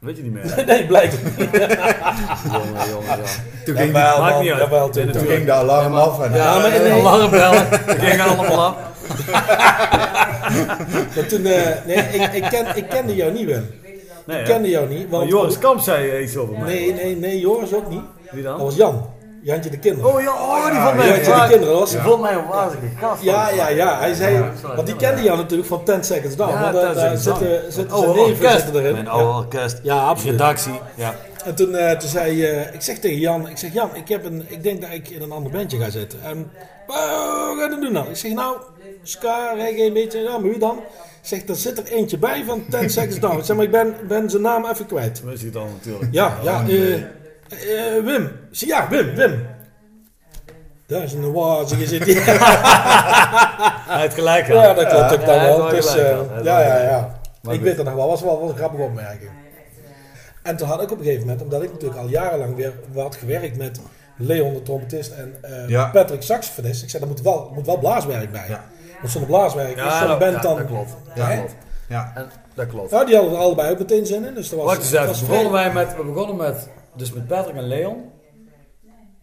[0.00, 0.62] Weet je niet meer?
[0.66, 1.50] Nee, blijkbaar niet.
[2.52, 3.16] jongen, jongen, ja.
[3.64, 4.60] toen ging, Jawel, Maakt man, niet uit.
[4.60, 6.20] jawel, Nee, toen- toen ging de alarm af.
[6.22, 6.92] En, Ja, maar nee.
[6.92, 7.68] alarmbellen.
[7.86, 8.76] Die gingen allemaal af.
[11.16, 13.66] Maar toen, eh, nee, ik, ik, ken, ik kende jou niet, Wim.
[14.26, 15.10] Nee, Ik kende jou niet.
[15.10, 16.62] Maar Want Joris Kamp zei iets over mij.
[16.74, 18.00] Nee, nee, nee, Joris ook niet.
[18.30, 18.66] Wie Dat dan?
[18.66, 19.06] was Jan.
[19.42, 20.14] Jantje de kinderen.
[20.14, 21.90] Oh ja, oh, die vond mij Jantje de een kinderen, dat was...
[21.90, 23.22] Die vond mij een wazige gast.
[23.22, 23.98] Ja, ja, ja.
[23.98, 24.74] Hij zei, sorry.
[24.76, 26.50] want die kende jou natuurlijk van 10 Seconds Down.
[26.50, 27.38] Ja, maar daar, 10 daar Seconds Down.
[27.38, 28.92] zitten, zitten zijn neven zitten erin.
[28.92, 29.80] Mijn oude orkest.
[29.82, 30.32] Ja, absoluut.
[30.32, 30.80] Redactie.
[30.94, 31.14] Ja.
[31.44, 34.24] En toen, eh, toen zei eh, ik zeg tegen Jan, ik zeg Jan, ik, heb
[34.24, 36.18] een, ik denk dat ik in een ander bandje ga zitten.
[36.22, 36.50] En
[36.86, 38.08] wat ga je doen dan?
[38.08, 38.56] Ik zeg nou,
[39.02, 40.78] ska, reggae een beetje, ja, maar wie dan?
[41.22, 43.38] Ik zeg, er zit er eentje bij van 10 Seconds Down.
[43.38, 45.22] Ik zeg, maar ik ben, ben zijn naam even kwijt.
[45.24, 46.12] Wist je het dan natuurlijk.
[46.12, 47.02] Ja, ja, eh,
[47.50, 48.30] eh, Wim.
[48.50, 49.46] Ja, Wim, Wim.
[50.86, 52.22] Daar is een wazige zit hier.
[53.88, 54.46] Hij heeft gelijk.
[54.46, 55.68] Ja, dat klopt ook Ja, dan wel.
[55.68, 57.20] Dus, eh, ja, wel ja, ja.
[57.42, 59.30] Maar ik weet het nog wel, was wel een grappige opmerking.
[60.42, 63.16] En toen had ik op een gegeven moment, omdat ik natuurlijk al jarenlang weer had
[63.16, 63.80] gewerkt met
[64.16, 65.86] Leon de trompetist en eh, Ja.
[65.92, 66.82] Patrick saxofonist.
[66.82, 68.44] Ik zei, er moet wel, moet wel blaaswerk bij.
[68.48, 68.64] Ja.
[69.00, 70.56] Want zonder blaaswerk is Ja, zo'n dat, band ja, dan...
[70.56, 70.96] dat klopt.
[71.14, 71.26] Ja.
[71.28, 71.54] Dat klopt.
[71.88, 72.12] ja.
[72.14, 72.90] En, dat klopt.
[72.90, 74.34] Nou, die hadden er allebei ook meteen zin in.
[74.34, 75.12] Dus dat was, Wacht eens dat even.
[75.12, 78.10] was Begonnen wij met, we begonnen met, dus met Patrick en Leon.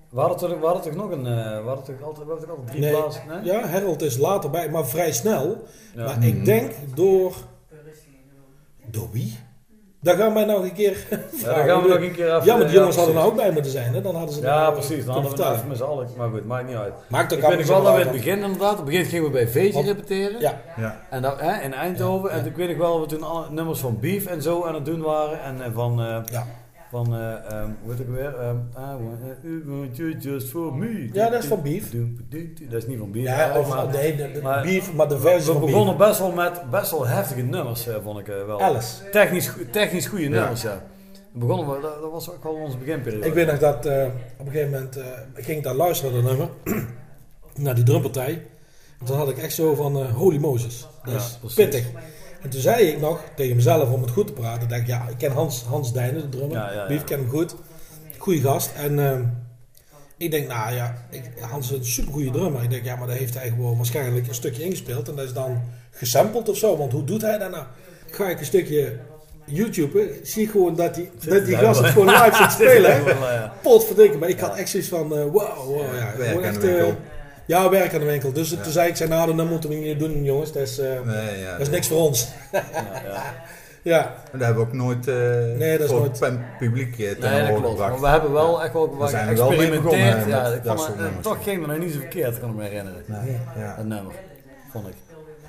[0.10, 2.48] We hadden toch, we hadden toch nog een, eh, we hadden toch altijd, we hadden
[2.48, 3.42] toch altijd drie Nee?
[3.42, 3.54] Nee?
[3.54, 5.64] ja, Harold is later bij, maar vrij snel.
[5.96, 6.06] Ja.
[6.06, 7.36] Maar ik denk door...
[8.92, 9.38] Door wie?
[10.02, 12.46] Daar gaan wij nog een keer Ja, dan gaan we nog een keer even...
[12.46, 13.94] Ja, maar die jongens hadden er ook bij moeten zijn.
[13.94, 14.02] Hè?
[14.02, 15.06] Dan hadden ze Ja, eh, precies.
[15.06, 16.08] Dan hadden we het met z'n allen.
[16.18, 16.94] Maar goed, maakt niet uit.
[17.08, 19.26] Maakt ook Ik weet nog wel dat we het begin inderdaad, op het begin gingen
[19.26, 20.40] we bij Veetje repeteren.
[20.40, 21.02] Ja, ja.
[21.10, 22.32] En dat, hè, in Eindhoven.
[22.32, 24.74] En ik weet nog wel dat we toen alle nummers van Beef en zo aan
[24.74, 25.42] het doen waren.
[25.42, 26.46] En eh, van, eh, ja.
[26.92, 28.36] Van eh, ehm, hoe heet ik weer?
[28.40, 31.10] Ehm, I want, you want you just for me.
[31.14, 31.92] Ja, dat is van Beef.
[32.70, 33.24] Dat is niet van Beef.
[33.24, 36.08] ja of, maar nee, de, de maar- beef, maar de versie we begonnen beef.
[36.08, 38.62] best wel met best wel heftige nummers, eh, vond ik eh, wel.
[38.62, 39.10] Alice.
[39.12, 40.82] Technisch, technisch goede nummers, ja.
[41.32, 43.26] We begonnen we, dat, dat was ook wel onze beginperiode.
[43.28, 44.06] Ik weet nog dat eh,
[44.38, 46.50] op een gegeven moment eh, ging ik daar luisteren naar dat nummer.
[47.56, 48.46] naar die drumpartij.
[49.00, 50.88] En toen had ik echt zo van holy Moses.
[51.04, 51.56] Dat Ja, is precies.
[51.56, 51.86] pittig.
[52.42, 54.70] En toen zei ik nog tegen mezelf om het goed te praten.
[54.70, 56.58] dacht ik, ja, ik ken Hans, Hans Dijnen, de drummer.
[56.58, 56.88] Ja, ja, ja.
[56.88, 57.56] Beef ken hem goed.
[58.18, 58.72] Goeie gast.
[58.76, 59.24] En ehm,
[60.18, 62.64] ik denk, nou ja, ik, Hans is een supergoeie drummer.
[62.64, 65.10] Ik denk, ja, maar daar heeft hij gewoon waarschijnlijk een stukje ingespeeld.
[65.10, 66.78] En dat is dan gesampled of zo.
[66.78, 67.66] Want hoe doet hij dat nou?
[68.12, 69.00] Ga ik een stukje
[69.46, 73.04] YouTube, zie ik gewoon dat die, dat die gast het gewoon live zit spelen.
[73.62, 76.06] Potverdikke, maar ik had echt zoiets van, eh, wow, wow, ja.
[76.06, 76.66] Gewoon echt.
[77.48, 78.32] Ja, werk aan de winkel.
[78.34, 80.52] Dus toen zei ik, zei, nou, dan moeten we niet doen, jongens.
[80.52, 81.52] Dat is, eh, Nee, ja.
[81.52, 82.28] dat is niks voor ons.
[82.52, 82.64] Ja,
[83.06, 83.22] ja.
[83.82, 85.16] Ja, Dat hebben we ook nooit eh
[85.58, 87.68] Nee, dat is voor nooit- het publiek eh, ten Nee, dat horen klopt.
[87.70, 87.92] gebracht.
[87.92, 89.84] Maar we hebben wel echt wel wat er geëxperimenteerd.
[89.84, 90.76] begonnen, Ja, dat
[91.22, 93.04] toch ging het nog niet zo verkeerd, kan ik me herinneren.
[93.06, 93.76] Nee, ja.
[93.76, 94.14] Dat nummer,
[94.72, 94.94] vond ik.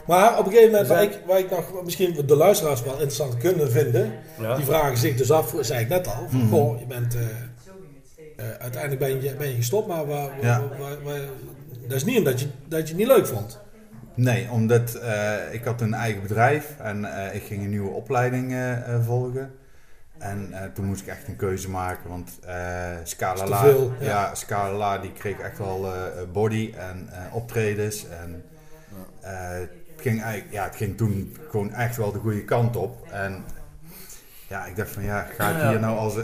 [0.06, 3.37] maar op een gegeven moment, waar ik, waar ik nog misschien de luisteraars wel interessant
[3.37, 4.56] kunnen vinden, Ja.
[4.56, 6.48] die vragen zich dus af, zei ik net al, van, Mhm.
[6.48, 7.20] goh, je bent, eh,
[8.37, 10.62] eh, uiteindelijk ben je, ben je gestopt, maar waar, waar- Ja.
[10.78, 11.18] waar- waar-
[11.88, 13.61] dat is niet omdat je, dat je het niet leuk vond.
[14.14, 18.55] Nee, omdat eh, ik had een eigen bedrijf en eh, ik ging een nieuwe opleiding
[18.55, 19.55] eh, volgen.
[20.18, 24.07] En eh, toen moest ik echt een keuze maken, want eh Scala La, veel, ja.
[24.07, 24.35] ja.
[24.35, 25.92] Scala La, die kreeg echt wel eh,
[26.33, 28.06] body en eh, optredens.
[28.08, 28.44] En
[29.21, 33.06] eh, het, ging eigenlijk, ja, het ging toen gewoon echt wel de goede kant op.
[33.10, 33.44] En
[34.48, 36.15] ja, ik dacht van ja, ga ik hier nou als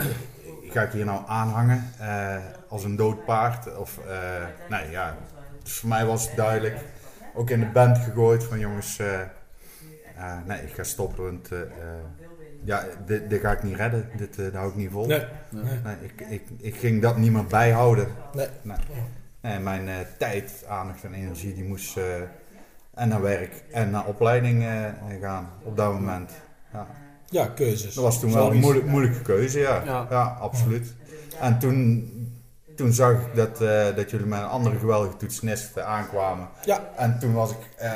[0.75, 2.37] ga ik hier nou aanhangen eh,
[2.69, 3.77] als een dood paard?
[3.77, 5.17] Of eh, nee, ja.
[5.65, 6.77] Dus voor mij was het duidelijk,
[7.35, 9.27] ook in de band gegooid van jongens, eh, eh,
[10.47, 11.59] nee, ik ga stoppen, want eh,
[12.65, 15.07] ja, dit, dit ga ik niet redden, dit eh, hou ik niet vol.
[15.07, 15.95] Nee, Nee.
[16.01, 18.07] ik, ik, ik ging dat niet meer bijhouden.
[18.35, 18.47] nee.
[18.63, 18.77] Nee.
[19.41, 22.05] Nee, mijn eh, tijd, aandacht en energie, die moest eh,
[22.95, 24.85] en naar werk en naar opleiding eh,
[25.21, 26.31] gaan op dat moment.
[26.73, 26.87] Ja.
[27.31, 27.95] Ja, keuzes.
[27.95, 29.83] Dat was toen wel een moeilijk, moeilijke keuze, ja.
[29.85, 30.07] Ja.
[30.11, 30.23] ja.
[30.41, 30.95] absoluut.
[31.41, 32.09] En toen
[32.77, 36.49] toen zag ik dat, eh, dat jullie met een andere geweldige toetsenist eh, aankwamen.
[36.65, 37.91] Ja, En toen was ik, eh,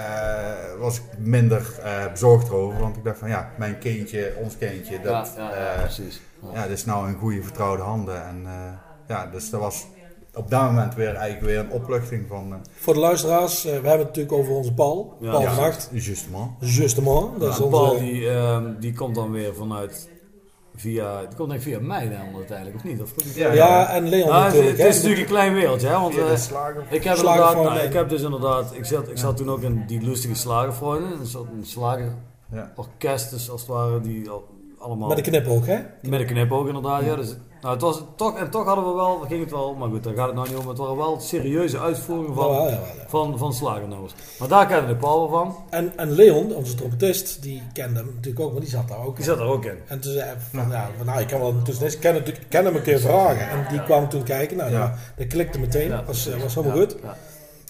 [0.78, 5.00] was ik minder eh, bezorgd erover, want ik dacht van ja, mijn kindje, ons kindje,
[5.00, 6.20] dat, ja, ja, eh, ja, precies.
[6.42, 6.48] Ja.
[6.54, 8.26] ja, dat is nou in goede vertrouwde handen.
[8.26, 8.52] En eh,
[9.08, 9.86] ja, dus dat was
[10.34, 12.52] op dat moment weer eigenlijk weer een opluchting van...
[12.52, 15.16] eh, voor de luisteraars, we hebben het natuurlijk over onze Paul.
[15.20, 15.30] Ja.
[15.30, 15.72] Paul Ja.
[15.92, 16.50] Justement.
[16.60, 17.40] Justement.
[17.40, 20.08] Dat is onze, Paul die, ehm, die komt dan weer vanuit
[20.80, 23.00] via, die komt denk via mij dan uiteindelijk, of niet?
[23.02, 24.78] Of die Ja, ja, en Leon Ah, het, natuurlijk.
[24.78, 25.00] het is hè.
[25.02, 25.92] natuurlijk een klein wereldje, hè?
[26.00, 26.32] Want eh,
[26.90, 29.84] ik heb inderdaad, nou, ik heb dus inderdaad, ik zat, ik zat toen ook in
[29.86, 35.16] die lustige slagervrienden, een soort een slagerorkest, dus als het ware, die al- allemaal Met
[35.18, 35.76] een knipoog, hè?
[36.02, 37.16] met een knipoog inderdaad, ja.
[37.16, 40.04] Dus, nou, het was toch, en toch hadden we wel, ging het wel, maar goed,
[40.04, 42.78] daar gaat het nou niet om, het waren wel serieuze uitvoeringen van, ja.
[43.06, 44.12] van, van slagernummers.
[44.38, 48.06] Maar daar kende ik Paul wel van, En, en Leon, onze trompetist, die kende hem
[48.14, 49.16] natuurlijk ook, maar die zat daar ook.
[49.16, 49.78] die zat er ook in.
[49.86, 51.54] En toen zei hij van, ja, van, nou, ik kan wel
[52.00, 53.48] ken, het- ken hem een keer vragen.
[53.50, 54.94] En die kwam toen kijken, nou, Ja.
[55.16, 56.96] dat klikte meteen, Ja, was, was helemaal goed.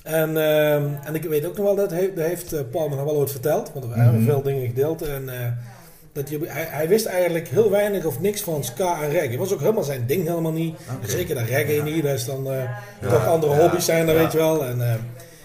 [0.02, 2.94] En, ehm, en ik weet ook nog wel, dat heeft, dat heeft eh, Paul me
[2.96, 4.30] nog wel ooit verteld, want we hebben Mhm.
[4.30, 5.02] veel dingen gedeeld.
[5.02, 5.46] En eh,
[6.18, 9.28] dat hij, hij, hij wist eigenlijk heel weinig of niks van ska en reggae.
[9.30, 10.76] Het was ook helemaal zijn ding helemaal niet.
[11.06, 12.62] Zeker dat reggae niet, dat is dan eh,
[13.00, 13.08] Ja.
[13.10, 13.58] toch andere Ja.
[13.60, 14.20] hobby's zijn, dat Ja.
[14.22, 14.64] weet je wel.
[14.64, 14.92] En, eh,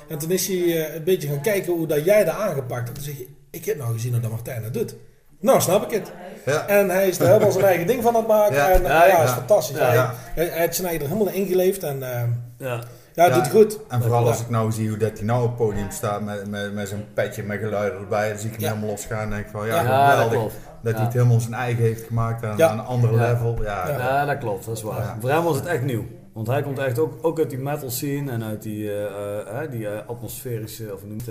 [0.08, 0.58] en toen is hij
[0.88, 2.88] eh, een beetje gaan kijken hoe dat jij dat aangepakt hebt.
[2.88, 4.96] En toen zeg je, ik heb nou gezien hoe dat Martijn dat doet.
[5.40, 6.12] Nou, snap ik het.
[6.46, 6.68] Ja.
[6.68, 8.56] En hij is er helemaal zijn eigen ding van aan het maken.
[8.56, 8.70] Ja.
[8.70, 9.24] En Ja, ja, ja, ja.
[9.24, 9.78] is fantastisch.
[9.78, 9.86] Ja.
[9.86, 10.14] Hij, Ja.
[10.36, 11.84] hij, hij heeft zijn eigen er helemaal ingeleefd.
[11.84, 12.22] En eh,
[12.58, 12.80] Ja.
[13.14, 13.34] Ja, Ja.
[13.34, 13.80] doet goed.
[13.88, 16.50] En vooral als ik nou zie hoe dat hij nou op het podium staat met,
[16.50, 18.70] met, met zijn petje met geluiden erbij, dan zie ik hem Ja.
[18.70, 20.38] helemaal losgaan en denk ik van ja, Ja, dat geweldig.
[20.40, 20.54] klopt.
[20.82, 20.98] Dat Ja.
[20.98, 23.32] hij het helemaal zijn eigen heeft gemaakt aan, een ander Ja.
[23.32, 23.64] level.
[23.64, 23.98] Ja, Ja.
[23.98, 25.00] Ja, dat klopt, dat is waar.
[25.02, 25.18] Ja.
[25.20, 26.04] Voor hem was het echt nieuw.
[26.34, 29.72] Want hij komt echt ook, ook uit die metal scene en uit die, eh, eh,
[29.72, 31.24] die eh, atmosferische, of noemt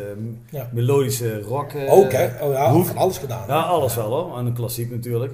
[0.51, 0.69] Ja.
[0.73, 1.73] melodische rock.
[1.73, 2.29] eh, Ook, hè?
[2.41, 3.45] Oh ja, van alles gedaan.
[3.49, 4.39] Ja, alles wel hoor.
[4.39, 5.33] En een klassiek natuurlijk.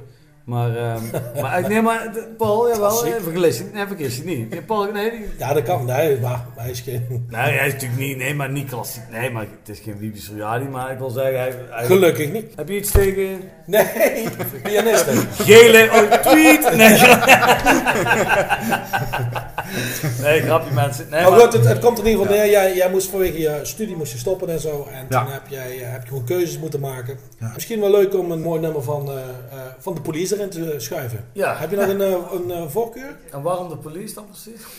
[0.49, 1.03] Maar, ehm
[1.43, 4.55] maar nee, maar de- Paul, jawel, eh, vergis je, nee, vergis je niet.
[4.55, 5.85] Ja, Paul, nee, die- Ja, dat kan.
[5.87, 7.27] Nee, maar hij is geen...
[7.31, 9.03] nee, hij is natuurlijk niet, nee, maar niet klassiek.
[9.11, 12.53] Nee, maar het is geen Wiebe Soriadi, maar ik wil zeggen, hij, hij- Gelukkig niet.
[12.57, 13.85] Heb je iets tegen Nee,
[14.63, 15.17] pianisten.
[15.33, 16.77] gele, oh, tweet?
[16.77, 16.99] Nee,
[20.23, 21.07] nee grapje mensen.
[21.11, 22.51] Nee, maar maar, goed, het, het komt er in ieder geval neer.
[22.51, 24.89] Jij, jij moest vanwege je studie moest je stoppen en zo.
[24.93, 25.23] En Ja.
[25.25, 27.19] toen heb, jij, eh, heb je gewoon keuzes moeten maken.
[27.39, 27.51] Ja.
[27.55, 30.75] Misschien wel leuk om een mooi nummer van, eh, eh, van de police erin te
[30.77, 31.25] schuiven.
[31.33, 31.57] ja.
[31.57, 33.17] Heb je nog een, eh, een eh, voorkeur?
[33.33, 34.61] En waarom de police dan precies?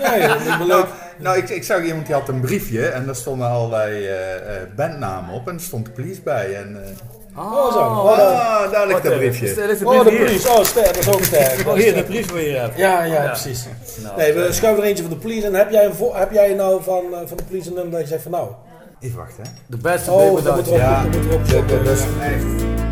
[0.00, 0.86] Ja, ja, dat is wel leuk.
[1.18, 4.62] Nou, ik, ik zag iemand die had een briefje en daar stonden allerlei eh, eh,
[4.76, 6.54] bandnamen op en er stond de police bij.
[6.54, 6.90] En, eh,
[7.38, 7.78] Oh, zo.
[7.78, 9.46] Oh, ah, daar ligt dat briefje.
[9.46, 10.24] Is- ligt de Oh, brief de hier?
[10.26, 10.48] police.
[10.48, 10.86] Oh, sterk.
[10.86, 11.66] Dat is ook sterk.
[11.68, 12.76] Oh, hier, de brief waar je hier hebt.
[12.76, 13.28] Ja, ja, Ja.
[13.28, 13.66] precies.
[14.02, 15.46] Nou, Nee, we eh, schuiven er eentje van de police.
[15.46, 18.00] En heb jij, een heb jij nou van, eh, van de police een nummer dat
[18.00, 18.50] je zegt van nou...
[19.00, 19.50] Even wachten, hè.
[19.66, 20.78] De beste Oh, baby dat moet erop.
[20.78, 22.24] Ja, dat moet erop dat, zoeken, dat is ja.
[22.24, 22.85] echt...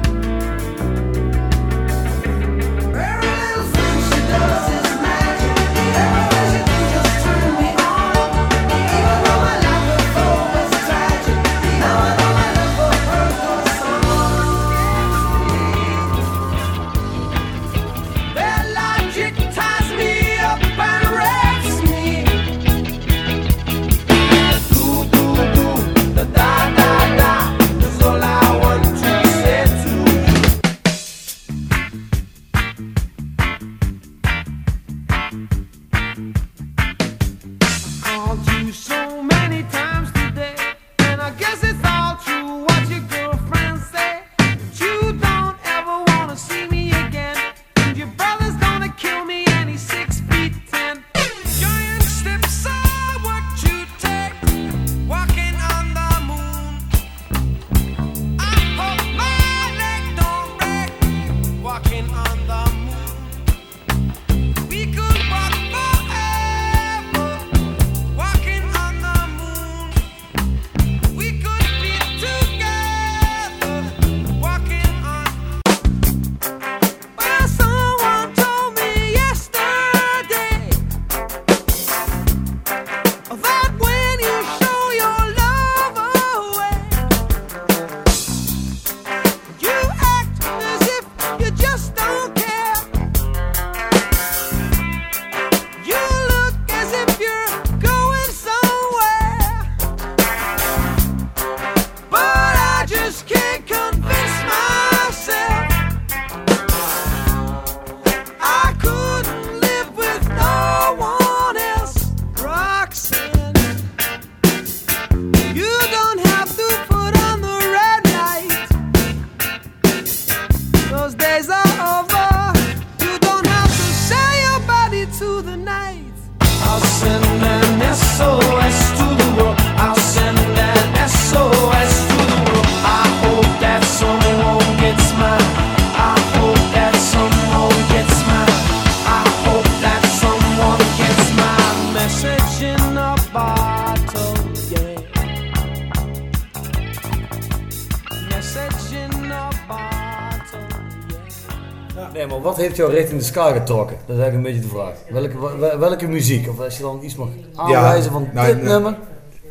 [152.65, 153.97] heeft jou richting de ska getrokken?
[154.07, 154.95] Dat is eigenlijk een beetje de vraag.
[155.11, 156.49] Welke, wel- welke muziek?
[156.49, 158.97] Of als je dan iets mag aanwijzen van nou, dit nummer.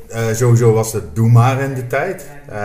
[0.10, 2.26] Eh, sowieso was het Doe Maar in de tijd.
[2.50, 2.56] Eh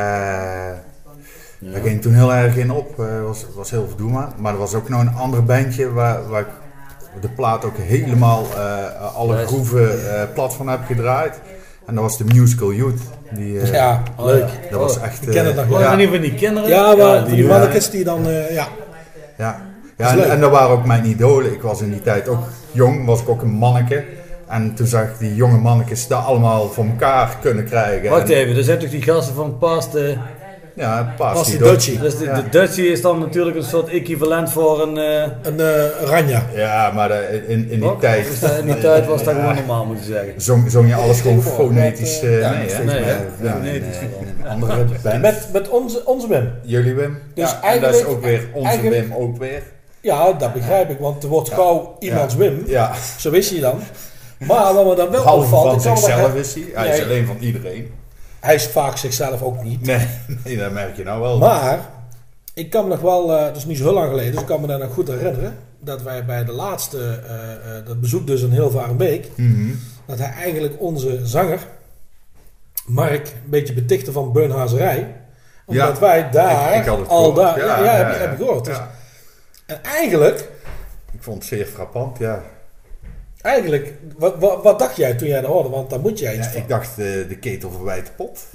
[1.61, 3.01] Daar ging toen heel erg in op.
[3.01, 4.28] Eh was, was heel veel Doe Maar.
[4.36, 6.46] Maar er was ook nog een ander bandje waar, waar ik
[7.20, 11.40] de plaat ook helemaal eh, alle groeven eh, plat van heb gedraaid.
[11.86, 13.01] En dat was de Musical Youth.
[13.30, 14.49] Die, Ja, leuk.
[14.70, 15.22] Dat was echt...
[15.26, 15.80] Ik ken het nog Oh, wel.
[15.80, 15.94] ja.
[15.94, 16.68] niet van die kinderen?
[16.68, 17.49] Ja, maar van die ja.
[17.49, 18.66] mannetjes die dan, eh, ja.
[19.38, 19.61] Ja,
[19.99, 21.53] ja en, dat waren ook mijn idolen.
[21.53, 22.42] Ik was in die tijd ook
[22.72, 24.05] jong, was ik ook een manneke.
[24.49, 28.11] En toen zag ik die jonge mannetjes dat allemaal voor elkaar kunnen krijgen.
[28.11, 29.94] Wacht En- even, er zijn toch die gasten van Past.
[29.94, 30.09] eh
[30.74, 31.70] Ja, Pasti Pasti Dutchie.
[31.72, 31.99] Dutchie.
[32.01, 32.34] dus de, Ja.
[32.40, 34.99] de Dutchie is dan natuurlijk een soort equivalent voor een.
[34.99, 36.42] eh Een eh Ranja.
[36.55, 38.01] Ja, maar in, in die wat?
[38.01, 40.32] tijd Dus dat- in die tijd was dat gewoon normaal moeten zeggen.
[40.36, 43.01] zong, zong je alles gewoon fonetisch eh, ja, nee?
[43.42, 43.55] Ja,
[44.44, 45.20] een andere band.
[45.20, 46.49] Met, met onze, onze Wim.
[46.62, 47.18] Jullie Wim.
[47.34, 49.62] Dus ja, en dat is eigenlijk- ook weer onze eigenlijk- Wim ook weer.
[50.09, 52.34] Ja, dat begrijp ik, want er wordt gauw iemands.
[52.34, 52.62] Wim.
[52.66, 53.80] Ja, Zo is hij dan.
[54.38, 56.64] Maar wat me dan wel opvalt, van ik zichzelf is hij.
[56.74, 57.92] Hij is alleen van iedereen.
[58.40, 59.82] hij is vaak zichzelf ook niet.
[59.86, 60.06] Nee,
[60.44, 61.38] nee, dat merk je nou wel.
[61.38, 61.78] Maar
[62.54, 64.46] ik kan me nog wel, eh, dat is niet zo heel lang geleden, dus ik
[64.46, 65.56] kan me daar nog goed herinneren.
[65.80, 69.70] Dat wij bij de laatste, eh, eh, dat bezoek dus in Hilvarenbeek, Mhm.
[70.06, 71.59] dat hij eigenlijk onze zanger,
[72.86, 75.14] Mark, een beetje betichtte van beunhazerij.
[75.66, 77.36] Omdat Ja, wij daar Ik- ik al gehoord.
[77.36, 78.64] daar, ja, ja, heb, je gehoord.
[78.64, 78.76] Dus-.
[79.68, 80.38] En eigenlijk,
[81.12, 82.42] Ik vond het zeer frappant, ja.
[83.40, 85.68] eigenlijk, wat, wat, wat dacht jij toen jij dat hoorde?
[85.68, 86.60] Want daar moet jij iets ja van.
[86.60, 86.96] ik dacht, eh,
[87.28, 88.46] de ketel verwijt de pot.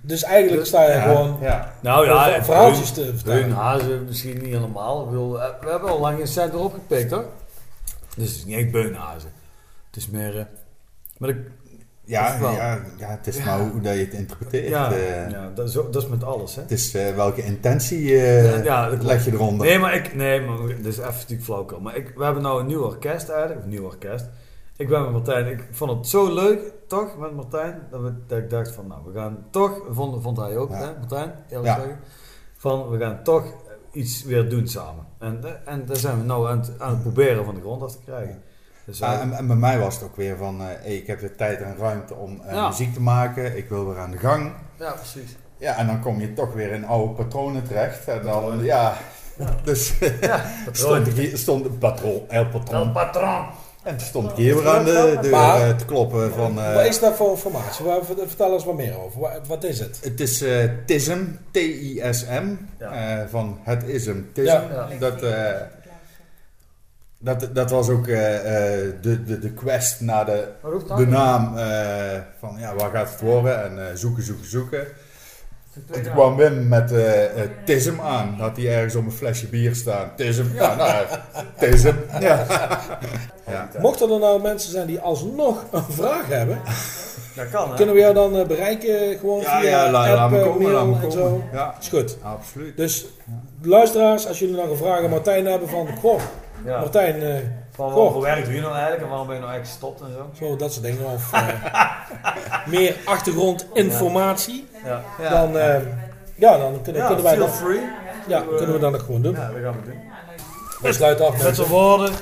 [0.00, 1.74] Dus eigenlijk sta je Ja, gewoon Ja.
[1.80, 3.50] Nou ja, verhaaltjes te vertellen.
[3.50, 5.06] Hazen misschien niet helemaal.
[5.06, 7.24] Bedoel, eh, we hebben al lang een cent erop gepikt hoor.
[8.16, 9.32] Dus het is niet echt beunhazen.
[9.86, 10.38] Het is meer.
[10.38, 10.44] eh,
[11.18, 11.36] maar ik,
[12.04, 13.44] Ja, ja, ja, het is Ja.
[13.44, 14.68] maar hoe dat je het interpreteert.
[14.68, 15.30] ja, eh.
[15.30, 16.62] ja dat, is, ook- dat is met alles hè.
[16.62, 19.66] Het is eh, welke intentie eh, Ja, leg je eronder.
[19.66, 21.80] Nee, maar ik, nee, maar dit is even natuurlijk flauwkul.
[21.80, 24.28] Maar ik, we hebben nou een nieuw orkest eigenlijk, of een nieuw orkest.
[24.76, 28.38] Ik ben met Martijn, ik vond het zo leuk, toch, met Martijn, dat, we, dat
[28.38, 31.74] ik dacht van, nou, we gaan toch, vond, vond hij ook, hè, Martijn, eerlijk Ja.
[31.80, 31.98] zeggen,
[32.56, 33.44] van, we gaan toch
[33.92, 35.06] iets weer doen samen.
[35.18, 37.92] En, en daar zijn we nou aan het, aan het proberen van de grond af
[37.92, 38.42] te krijgen.
[38.84, 41.06] Dus, Ja, eh, en, en bij mij was het ook weer van, eh, hey, ik
[41.06, 42.68] heb de tijd en ruimte om eh, Ja.
[42.68, 43.56] muziek te maken.
[43.56, 44.52] Ik wil weer aan de gang.
[44.78, 45.36] ja, precies.
[45.56, 48.08] Ja, en dan kom je toch weer in oude patronen terecht.
[48.08, 48.94] En dan, ja,
[49.64, 49.94] dus
[50.72, 52.92] stond ik hier, stond een patroon, El Patron.
[52.92, 53.46] patroon.
[53.82, 56.58] En toen stond ik hier weer aan de deur Maar- eh, te kloppen van...
[56.60, 57.84] eh, Wat is dat voor informatie?
[57.84, 59.20] Waar- Vertel eens wat meer over.
[59.20, 59.98] Wat, wat is het?
[60.02, 61.18] Het is eh TISM,
[61.50, 62.46] T-I-S-M,
[62.78, 62.90] Ja.
[63.20, 64.46] eh, van het ism, TISM.
[64.48, 64.86] Ja.
[64.90, 64.98] Ja.
[64.98, 65.50] Dat, eh,
[67.24, 70.48] dat, dat was ook eh, eh, de, de, de quest naar de,
[70.96, 74.86] de naam eh, van ja, waar gaat het worden en eh, zoeken, zoeken, zoeken.
[75.92, 76.92] En toen kwam Wim met
[77.64, 78.34] TISM aan.
[78.38, 80.10] Had hij ergens op een flesje bier staan.
[80.16, 81.06] TISM, ja, nou,
[81.58, 81.94] TISM.
[82.20, 82.46] Ja.
[83.46, 83.68] ja.
[83.78, 86.60] Mochten er nou mensen zijn die alsnog een vraag hebben,
[87.36, 87.76] Dat kan hè.
[87.76, 90.74] kunnen we jou dan bereiken gewoon Ja, via ja, laat, app, laat me komen, mail
[90.74, 91.12] laat me en komen.
[91.12, 91.42] zo.
[91.52, 92.16] Ja, Is goed.
[92.22, 92.76] absoluut.
[92.76, 93.06] Dus
[93.62, 96.20] luisteraars, als jullie nog een vraag aan Martijn hebben van, goh,
[96.64, 96.78] Ja.
[96.78, 97.34] Martijn, eh,
[97.74, 98.02] Van Goh.
[98.04, 100.32] wat voor werk doe je nou eigenlijk en waarom ben je nou eigenlijk gestopt en
[100.38, 100.46] zo?
[100.46, 101.04] zo dat soort dingen.
[101.06, 101.48] Of eh,
[102.74, 104.68] meer achtergrondinformatie.
[104.84, 105.02] Ja.
[105.30, 105.76] Dan, eh,
[106.34, 107.80] ja, dan kunnen, kunnen wij feel dat, free.
[108.26, 109.34] ja, kunnen we dan ook gewoon doen.
[109.34, 110.00] Ja, dat gaan we doen.
[110.80, 111.42] We sluiten af.
[111.42, 112.12] Met z'n woorden.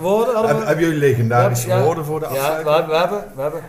[0.00, 0.66] Woorden hadden Heb, we?
[0.66, 1.82] hebben jullie legendarische Ja, ja.
[1.82, 2.64] woorden voor de Ja, afsluiting?
[2.66, 3.62] we hebben, we hebben, we hebben.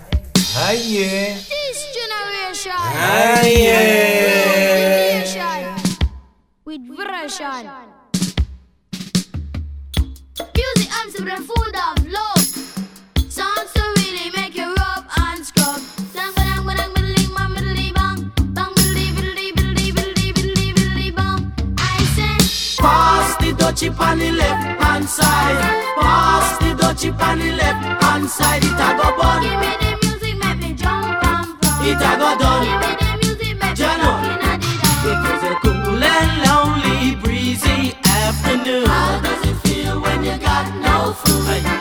[0.53, 1.36] Hey yeah.
[1.36, 2.75] This generation.
[2.77, 5.23] Hey yeah.
[5.23, 5.73] Generation.
[6.63, 7.69] With version.
[10.55, 12.45] Music I'm super full of love.
[13.29, 15.81] Songs to really make you rub and scrub.
[16.13, 18.17] Dang ba dang ba dang biddly bang biddly bang.
[18.55, 21.41] Bang biddly biddly biddly biddly biddly biddly bang.
[21.77, 22.35] I say.
[22.81, 25.61] Pass the dutchie on the left hand side.
[25.99, 28.63] Pass the dutchie on the left hand side.
[28.63, 29.41] It a go bun.
[29.43, 31.85] Give me the music, make me jump and from.
[31.87, 32.88] It a go done.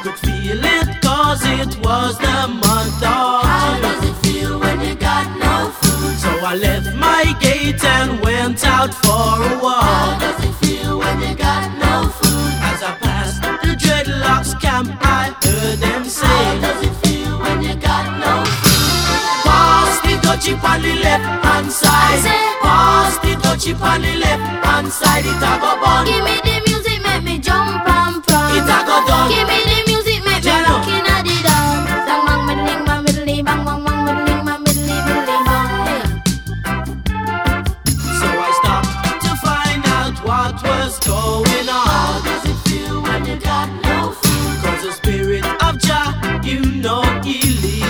[0.08, 4.94] could feel it, cause it was the month of How does it feel when you
[4.94, 6.16] got no food?
[6.18, 9.82] So I left my gate and went out for a walk.
[9.82, 12.52] How does it feel when you got no food?
[12.70, 17.62] As I passed the dreadlocks camp, I heard them say, How does it feel when
[17.62, 19.44] you got no food?
[19.44, 21.92] Pass the dutchie on the left hand side.
[21.92, 25.26] I said, Pass the dutchie on the left hand side.
[25.26, 26.06] It a go bun.
[26.06, 28.56] Give me the music, make me jump and prance.
[28.56, 29.28] It a go done.
[29.28, 29.77] Give me the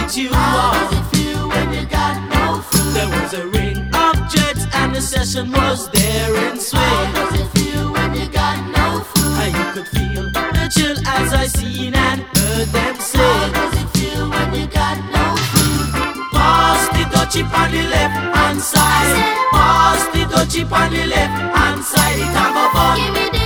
[0.09, 0.77] what you How want.
[0.77, 2.95] How does it feel when you got no food?
[2.97, 6.81] There was a ring of jets and the session was there in swing.
[6.81, 9.37] How does it feel when you got no food?
[9.37, 13.19] How you could feel the chill as I seen and heard them say.
[13.19, 15.93] How does it feel when you got no food?
[16.33, 19.17] Pass the dutchie on the left hand side.
[19.53, 22.19] Pass the dutchie on the left hand side.
[22.19, 22.97] It have a fun.
[22.97, 23.38] Give me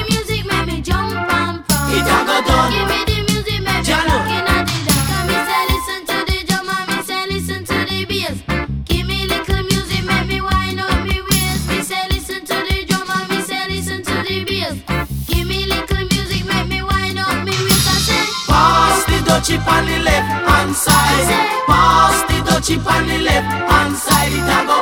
[22.72, 24.81] she on the left hand side, it a go